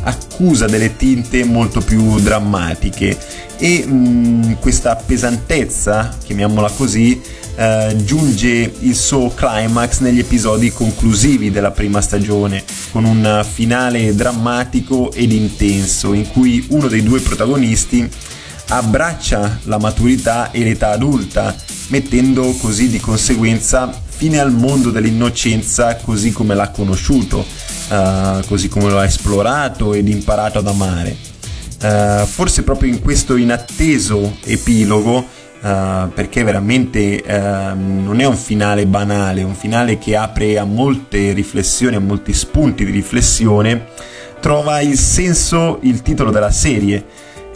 accusa 0.03 0.67
delle 0.67 0.97
tinte 0.97 1.45
molto 1.45 1.81
più 1.81 2.19
drammatiche. 2.19 3.17
E 3.59 3.87
mh, 3.87 4.59
questa 4.61 4.97
pesantezza, 4.97 6.17
chiamiamola 6.25 6.71
così, 6.71 7.21
eh, 7.57 7.97
giunge 8.05 8.75
il 8.81 8.95
suo 8.95 9.33
climax 9.35 10.01
negli 10.01 10.19
episodi 10.19 10.71
conclusivi 10.71 11.51
della 11.51 11.71
prima 11.71 12.01
stagione, 12.01 12.65
con 12.93 13.05
un 13.05 13.45
finale 13.51 14.15
drammatico 14.15 15.13
ed 15.13 15.33
intenso 15.33 16.13
in 16.13 16.29
cui 16.29 16.67
uno 16.71 16.87
dei 16.87 17.03
due 17.03 17.21
protagonisti 17.21 18.09
abbraccia 18.69 19.61
la 19.65 19.79
maturità 19.79 20.51
e 20.51 20.63
l'età 20.63 20.91
adulta, 20.91 21.55
mettendo 21.89 22.53
così 22.59 22.89
di 22.89 22.99
conseguenza 22.99 24.05
fine 24.17 24.39
al 24.39 24.51
mondo 24.51 24.91
dell'innocenza 24.91 25.97
così 25.97 26.33
come 26.33 26.55
l'ha 26.55 26.71
conosciuto, 26.71 27.45
eh, 27.91 28.41
così 28.47 28.69
come 28.69 28.89
lo 28.89 28.99
ha 28.99 29.05
esplorato 29.05 29.93
ed 29.93 30.09
imparato 30.09 30.59
ad 30.59 30.67
amare. 30.67 31.15
Eh, 31.83 32.25
forse 32.27 32.63
proprio 32.63 32.91
in 32.91 33.03
questo 33.03 33.37
inatteso 33.37 34.39
epilogo, 34.43 35.23
eh, 35.63 36.09
perché 36.15 36.43
veramente 36.43 37.23
ehm, 37.23 38.05
non 38.05 38.21
è 38.21 38.25
un 38.25 38.39
finale 38.39 38.87
banale, 38.87 39.43
è 39.43 39.45
un 39.45 39.55
finale 39.55 39.99
che 39.99 40.17
apre 40.17 40.59
a 40.59 40.65
molte 40.65 41.35
riflessioni, 41.35 41.97
a 41.97 42.01
molti 42.01 42.33
spunti 42.33 42.87
di 42.87 42.93
riflessione, 42.93 43.89
trova 44.41 44.81
il 44.81 44.97
senso 44.97 45.79
il 45.83 46.01
titolo 46.01 46.31
della 46.31 46.51
serie 46.51 47.05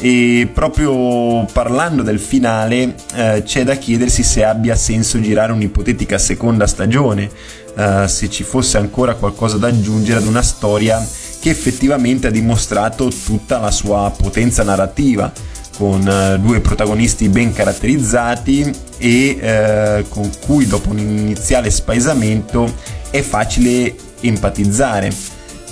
e 0.01 0.49
proprio 0.53 1.45
parlando 1.53 2.03
del 2.03 2.19
finale 2.19 2.95
eh, 3.15 3.43
c'è 3.45 3.65
da 3.65 3.75
chiedersi 3.75 4.23
se 4.23 4.43
abbia 4.43 4.75
senso 4.75 5.21
girare 5.21 5.53
un'ipotetica 5.53 6.17
seconda 6.17 6.67
stagione, 6.67 7.29
eh, 7.77 8.09
se 8.09 8.31
ci 8.31 8.43
fosse 8.43 8.79
ancora 8.79 9.15
qualcosa 9.15 9.59
da 9.59 9.67
aggiungere 9.67 10.21
ad 10.21 10.27
una 10.27 10.43
storia 10.43 11.07
che 11.39 11.51
effettivamente 11.51 12.29
ha 12.29 12.31
dimostrato 12.31 13.09
tutta 13.09 13.59
la 13.59 13.71
sua 13.71 14.11
potenza 14.17 14.63
narrativa 14.63 15.31
con 15.77 16.07
eh, 16.07 16.39
due 16.39 16.61
protagonisti 16.61 17.29
ben 17.29 17.53
caratterizzati 17.53 18.71
e 18.97 19.39
eh, 19.39 20.05
con 20.09 20.31
cui 20.45 20.67
dopo 20.67 20.91
un 20.91 20.99
iniziale 20.99 21.71
spaesamento 21.71 22.73
è 23.11 23.21
facile 23.21 23.95
empatizzare 24.21 25.13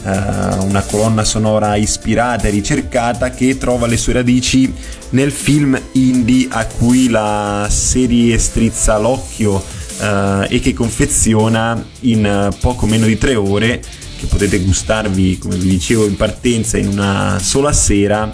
Uh, 0.00 0.64
una 0.64 0.82
colonna 0.82 1.24
sonora 1.24 1.74
ispirata 1.74 2.46
e 2.46 2.50
ricercata 2.50 3.30
che 3.30 3.58
trova 3.58 3.88
le 3.88 3.96
sue 3.96 4.12
radici 4.12 4.72
nel 5.10 5.32
film 5.32 5.78
indie 5.92 6.46
a 6.48 6.64
cui 6.66 7.08
la 7.08 7.66
serie 7.68 8.38
strizza 8.38 8.96
l'occhio 8.96 9.54
uh, 9.54 10.46
e 10.48 10.60
che 10.62 10.72
confeziona 10.72 11.84
in 12.00 12.54
poco 12.60 12.86
meno 12.86 13.06
di 13.06 13.18
tre 13.18 13.34
ore 13.34 13.82
che 14.18 14.26
potete 14.26 14.60
gustarvi 14.60 15.38
come 15.38 15.56
vi 15.56 15.68
dicevo 15.68 16.06
in 16.06 16.16
partenza 16.16 16.78
in 16.78 16.88
una 16.88 17.38
sola 17.40 17.72
sera 17.72 18.32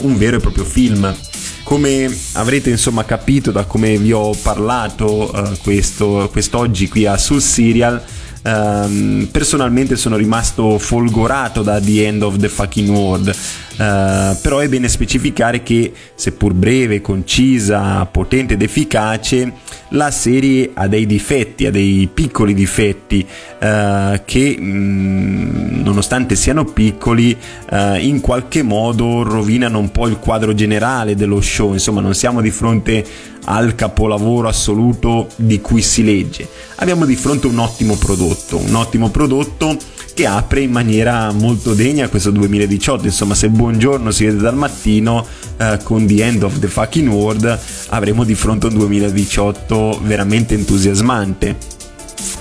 un 0.00 0.18
vero 0.18 0.36
e 0.36 0.40
proprio 0.40 0.64
film. 0.64 1.14
Come 1.62 2.14
avrete 2.32 2.68
insomma 2.68 3.04
capito 3.06 3.50
da 3.50 3.64
come 3.64 3.96
vi 3.96 4.12
ho 4.12 4.34
parlato 4.42 5.56
questo, 5.62 6.28
quest'oggi 6.30 6.88
qui 6.88 7.06
a 7.06 7.16
Sul 7.16 7.40
Serial 7.40 8.02
Um, 8.44 9.28
personalmente 9.30 9.96
sono 9.96 10.16
rimasto 10.16 10.76
folgorato 10.78 11.62
da 11.62 11.80
The 11.80 12.06
End 12.06 12.22
of 12.22 12.38
the 12.38 12.48
Fucking 12.48 12.88
World. 12.88 13.34
Uh, 13.72 14.36
però 14.42 14.58
è 14.58 14.68
bene 14.68 14.86
specificare 14.86 15.62
che, 15.62 15.92
seppur 16.14 16.52
breve, 16.52 17.00
concisa, 17.00 18.04
potente 18.04 18.54
ed 18.54 18.62
efficace, 18.62 19.50
la 19.90 20.10
serie 20.10 20.70
ha 20.74 20.86
dei 20.86 21.06
difetti, 21.06 21.64
ha 21.64 21.70
dei 21.70 22.08
piccoli 22.12 22.52
difetti 22.52 23.26
uh, 23.60 24.20
che, 24.26 24.56
mh, 24.58 25.80
nonostante 25.82 26.36
siano 26.36 26.64
piccoli, 26.64 27.34
uh, 27.70 27.94
in 27.94 28.20
qualche 28.20 28.62
modo 28.62 29.22
rovinano 29.22 29.78
un 29.78 29.90
po' 29.90 30.06
il 30.06 30.18
quadro 30.18 30.52
generale 30.54 31.16
dello 31.16 31.40
show. 31.40 31.72
Insomma, 31.72 32.02
non 32.02 32.14
siamo 32.14 32.42
di 32.42 32.50
fronte 32.50 33.04
al 33.44 33.74
capolavoro 33.74 34.48
assoluto 34.48 35.28
di 35.36 35.60
cui 35.60 35.80
si 35.80 36.04
legge. 36.04 36.46
Abbiamo 36.76 37.06
di 37.06 37.16
fronte 37.16 37.46
un 37.46 37.58
ottimo 37.58 37.96
prodotto, 37.96 38.58
un 38.58 38.74
ottimo 38.74 39.08
prodotto 39.08 39.76
che 40.14 40.26
apre 40.26 40.60
in 40.60 40.70
maniera 40.70 41.32
molto 41.32 41.74
degna 41.74 42.08
questo 42.08 42.30
2018. 42.30 43.06
Insomma, 43.06 43.34
se 43.34 43.48
buongiorno 43.48 44.10
si 44.10 44.24
vede 44.24 44.38
dal 44.38 44.56
mattino 44.56 45.26
eh, 45.56 45.78
con 45.82 46.06
The 46.06 46.24
End 46.24 46.42
of 46.42 46.58
the 46.58 46.68
Fucking 46.68 47.08
World, 47.08 47.58
avremo 47.88 48.24
di 48.24 48.34
fronte 48.34 48.66
un 48.66 48.74
2018 48.74 50.00
veramente 50.04 50.54
entusiasmante. 50.54 51.80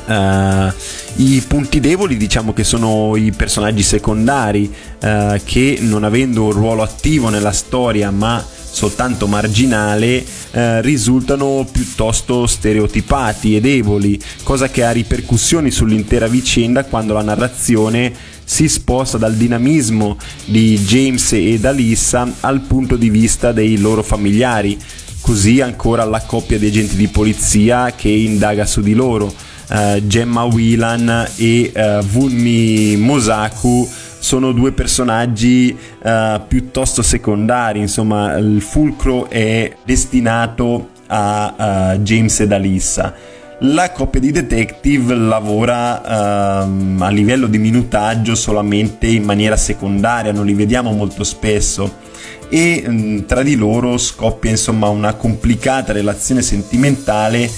Uh, 0.06 0.72
I 1.18 1.44
punti 1.48 1.80
deboli 1.80 2.18
diciamo 2.18 2.54
che 2.54 2.64
sono 2.64 3.16
i 3.16 3.32
personaggi 3.32 3.84
secondari 3.84 4.72
uh, 5.02 5.40
che 5.44 5.78
non 5.82 6.04
avendo 6.04 6.46
un 6.46 6.52
ruolo 6.52 6.82
attivo 6.82 7.30
nella 7.30 7.52
storia 7.52 8.12
ma 8.12 8.44
soltanto 8.72 9.28
marginale, 9.28 10.24
eh, 10.52 10.82
risultano 10.82 11.68
piuttosto 11.70 12.48
stereotipati 12.48 13.56
e 13.56 13.62
deboli, 13.62 14.20
cosa 14.44 14.70
che 14.70 14.84
ha 14.84 14.92
ripercussioni 14.92 15.70
sull'intera 15.70 16.28
vicenda 16.28 16.86
quando 16.86 17.14
la 17.14 17.22
narrazione 17.22 18.14
si 18.44 18.68
sposta 18.68 19.18
dal 19.18 19.36
dinamismo 19.36 20.18
di 20.46 20.78
James 20.80 21.32
ed 21.34 21.64
Alissa 21.66 22.30
al 22.42 22.62
punto 22.62 22.96
di 22.96 23.10
vista 23.10 23.52
dei 23.52 23.78
loro 23.78 24.04
familiari, 24.04 24.78
così 25.22 25.62
ancora 25.62 26.02
alla 26.04 26.22
coppia 26.22 26.58
di 26.58 26.68
agenti 26.68 26.96
di 26.96 27.08
polizia 27.08 27.94
che 27.96 28.10
indaga 28.10 28.66
su 28.66 28.82
di 28.82 28.94
loro. 28.94 29.34
Uh, 29.70 30.06
Gemma 30.06 30.44
Whelan 30.44 31.30
e 31.38 31.72
uh, 31.74 32.04
Vunmi 32.04 32.98
Mosaku 32.98 33.88
sono 34.22 34.52
due 34.52 34.72
personaggi 34.72 35.76
uh, 36.04 36.42
piuttosto 36.48 37.02
secondari, 37.02 37.80
insomma 37.80 38.36
il 38.36 38.62
fulcro 38.62 39.28
è 39.28 39.76
destinato 39.84 40.90
a 41.08 41.96
uh, 41.96 42.00
James 42.02 42.40
ed 42.40 42.52
Alissa. 42.52 43.16
La 43.64 43.92
coppia 43.92 44.20
di 44.20 44.32
detective 44.32 45.16
lavora 45.16 46.64
uh, 46.64 47.02
a 47.02 47.10
livello 47.10 47.48
di 47.48 47.58
minutaggio 47.58 48.36
solamente 48.36 49.08
in 49.08 49.24
maniera 49.24 49.58
secondaria, 49.58 50.32
non 50.32 50.46
li 50.46 50.54
vediamo 50.54 50.92
molto 50.92 51.24
spesso 51.24 52.10
e 52.48 52.84
um, 52.86 53.26
tra 53.26 53.42
di 53.42 53.56
loro 53.56 53.98
scoppia 53.98 54.52
insomma 54.52 54.88
una 54.90 55.14
complicata 55.16 55.94
relazione 55.94 56.44
sentimentale 56.44 57.50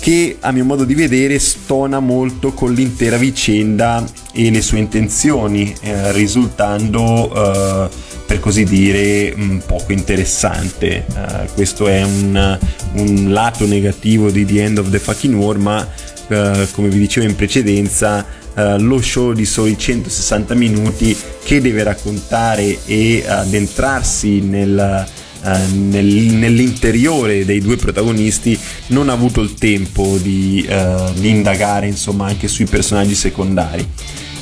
che 0.00 0.36
a 0.40 0.50
mio 0.50 0.64
modo 0.64 0.84
di 0.84 0.94
vedere 0.94 1.38
stona 1.38 2.00
molto 2.00 2.52
con 2.52 2.72
l'intera 2.72 3.16
vicenda 3.16 4.04
e 4.32 4.50
le 4.50 4.60
sue 4.60 4.78
intenzioni, 4.78 5.74
eh, 5.80 6.12
risultando 6.12 7.88
eh, 7.88 8.10
per 8.32 8.40
così 8.40 8.64
dire 8.64 9.34
poco 9.66 9.92
interessante. 9.92 11.04
Uh, 11.14 11.52
questo 11.52 11.86
è 11.86 12.02
un, 12.02 12.58
un, 12.94 13.26
lato 13.30 13.66
negativo 13.66 14.30
di 14.30 14.46
The 14.46 14.62
End 14.62 14.78
of 14.78 14.88
the 14.88 14.98
Fucking 14.98 15.34
War, 15.34 15.58
ma 15.58 15.80
uh, 15.80 16.66
come 16.70 16.88
vi 16.88 16.98
dicevo 16.98 17.26
in 17.26 17.36
precedenza, 17.36 18.24
uh, 18.54 18.78
lo 18.78 19.02
show 19.02 19.34
di 19.34 19.44
soli 19.44 19.76
160 19.76 20.54
minuti 20.54 21.14
che 21.44 21.60
deve 21.60 21.82
raccontare 21.82 22.78
e 22.86 23.22
addentrarsi 23.26 24.40
nel 24.40 25.06
eh, 25.44 25.66
nel, 25.74 26.06
nell'interiore 26.06 27.44
dei 27.44 27.60
due 27.60 27.76
protagonisti 27.76 28.56
non 28.88 29.08
ha 29.08 29.12
avuto 29.12 29.40
il 29.40 29.54
tempo 29.54 30.16
di, 30.18 30.64
uh, 30.68 31.12
di 31.14 31.30
indagare 31.30 31.88
insomma 31.88 32.26
anche 32.26 32.46
sui 32.46 32.66
personaggi 32.66 33.14
secondari. 33.14 33.86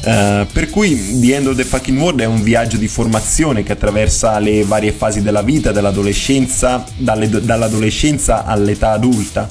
Uh, 0.02 0.46
per 0.50 0.70
cui 0.70 1.20
The 1.20 1.34
End 1.34 1.46
of 1.46 1.56
the 1.56 1.64
Fucking 1.64 1.98
World 1.98 2.20
è 2.20 2.24
un 2.24 2.42
viaggio 2.42 2.78
di 2.78 2.88
formazione 2.88 3.62
che 3.62 3.72
attraversa 3.72 4.38
le 4.38 4.64
varie 4.64 4.92
fasi 4.92 5.22
della 5.22 5.42
vita, 5.42 5.72
dall'adolescenza, 5.72 6.84
dall'adolescenza 6.96 8.44
all'età 8.44 8.92
adulta. 8.92 9.48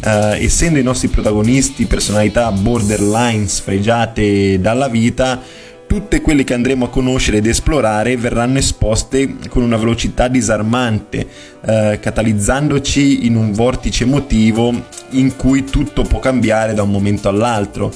Uh, 0.00 0.36
essendo 0.38 0.78
i 0.78 0.82
nostri 0.82 1.08
protagonisti 1.08 1.86
personalità 1.86 2.52
borderline 2.52 3.48
sfregiate 3.48 4.60
dalla 4.60 4.88
vita, 4.88 5.42
tutte 5.88 6.20
quelle 6.20 6.44
che 6.44 6.52
andremo 6.52 6.84
a 6.84 6.90
conoscere 6.90 7.38
ed 7.38 7.46
esplorare 7.46 8.18
verranno 8.18 8.58
esposte 8.58 9.36
con 9.48 9.62
una 9.62 9.78
velocità 9.78 10.28
disarmante, 10.28 11.26
eh, 11.64 11.98
catalizzandoci 11.98 13.24
in 13.24 13.34
un 13.36 13.52
vortice 13.52 14.04
emotivo 14.04 14.70
in 15.12 15.34
cui 15.34 15.64
tutto 15.64 16.02
può 16.02 16.18
cambiare 16.18 16.74
da 16.74 16.82
un 16.82 16.90
momento 16.90 17.30
all'altro. 17.30 17.90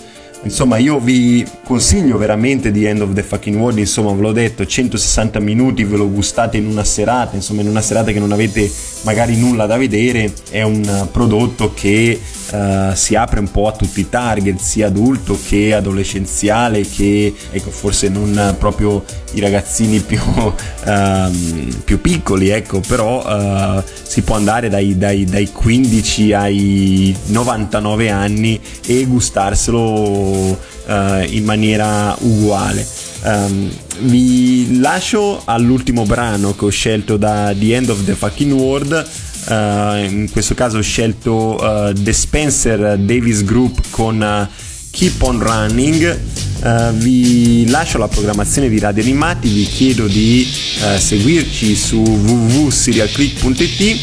Insomma, 0.44 0.78
io 0.78 0.98
vi 0.98 1.46
consiglio 1.64 2.16
veramente 2.16 2.72
di 2.72 2.84
End 2.84 3.02
of 3.02 3.12
the 3.12 3.22
Fucking 3.22 3.60
World, 3.60 3.78
insomma, 3.78 4.12
ve 4.12 4.22
l'ho 4.22 4.32
detto, 4.32 4.64
160 4.64 5.38
minuti, 5.38 5.84
ve 5.84 5.98
lo 5.98 6.08
gustate 6.08 6.56
in 6.56 6.66
una 6.66 6.84
serata, 6.84 7.36
insomma, 7.36 7.60
in 7.60 7.68
una 7.68 7.82
serata 7.82 8.10
che 8.10 8.18
non 8.18 8.32
avete 8.32 8.68
magari 9.02 9.36
nulla 9.36 9.66
da 9.66 9.76
vedere, 9.76 10.32
è 10.50 10.62
un 10.62 11.06
prodotto 11.12 11.74
che 11.74 12.18
uh, 12.50 12.94
si 12.94 13.14
apre 13.14 13.40
un 13.40 13.50
po' 13.50 13.68
a 13.68 13.72
tutti 13.72 14.00
i 14.00 14.08
target, 14.08 14.58
sia 14.58 14.88
adulto 14.88 15.38
che 15.46 15.74
adolescenziale, 15.74 16.82
che 16.82 17.34
ecco, 17.50 17.70
forse 17.70 18.08
non 18.08 18.56
proprio 18.58 19.04
i 19.32 19.40
ragazzini 19.40 20.00
più, 20.00 20.20
uh, 20.20 21.30
più 21.84 22.00
piccoli, 22.00 22.48
ecco, 22.48 22.80
però 22.80 23.22
uh, 23.24 23.82
si 24.02 24.22
può 24.22 24.36
andare 24.36 24.68
dai, 24.68 24.96
dai, 24.98 25.24
dai 25.24 25.50
15 25.50 26.32
ai 26.32 27.16
99 27.26 28.10
anni 28.10 28.60
e 28.86 29.04
gustarselo 29.04 30.58
eh, 30.86 31.26
in 31.30 31.44
maniera 31.44 32.14
uguale. 32.20 32.86
Um, 33.24 33.70
vi 34.00 34.80
lascio 34.80 35.42
all'ultimo 35.44 36.04
brano 36.04 36.56
che 36.56 36.64
ho 36.64 36.70
scelto 36.70 37.16
da 37.16 37.54
The 37.56 37.74
End 37.74 37.88
of 37.88 38.04
the 38.04 38.14
Fucking 38.14 38.52
World 38.52 39.08
uh, 39.48 39.96
in 40.04 40.28
questo 40.30 40.54
caso 40.54 40.78
ho 40.78 40.82
scelto 40.82 41.56
uh, 41.60 41.92
The 41.92 42.12
Spencer 42.12 42.98
Davis 42.98 43.44
Group 43.44 43.80
con 43.90 44.22
eh, 44.22 44.48
Keep 44.90 45.22
on 45.22 45.38
Running. 45.40 46.20
Uh, 46.62 46.92
vi 46.92 47.68
lascio 47.68 47.98
la 47.98 48.08
programmazione 48.08 48.68
di 48.68 48.78
Radio 48.78 49.02
Animati, 49.02 49.48
vi 49.48 49.64
chiedo 49.64 50.06
di 50.06 50.46
uh, 50.48 50.98
seguirci 50.98 51.74
su 51.74 52.00
www.serialclick.it. 52.00 53.98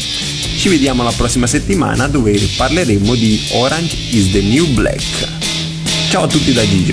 Ci 0.58 0.68
vediamo 0.68 1.02
la 1.02 1.12
prossima 1.12 1.46
settimana 1.46 2.06
dove 2.06 2.38
parleremo 2.56 3.14
di 3.14 3.40
Orange 3.52 3.96
is 4.10 4.30
the 4.30 4.42
New 4.42 4.66
Black. 4.74 5.28
Ciao 6.10 6.24
a 6.24 6.26
tutti 6.26 6.52
da 6.52 6.62
Gigi. 6.66 6.92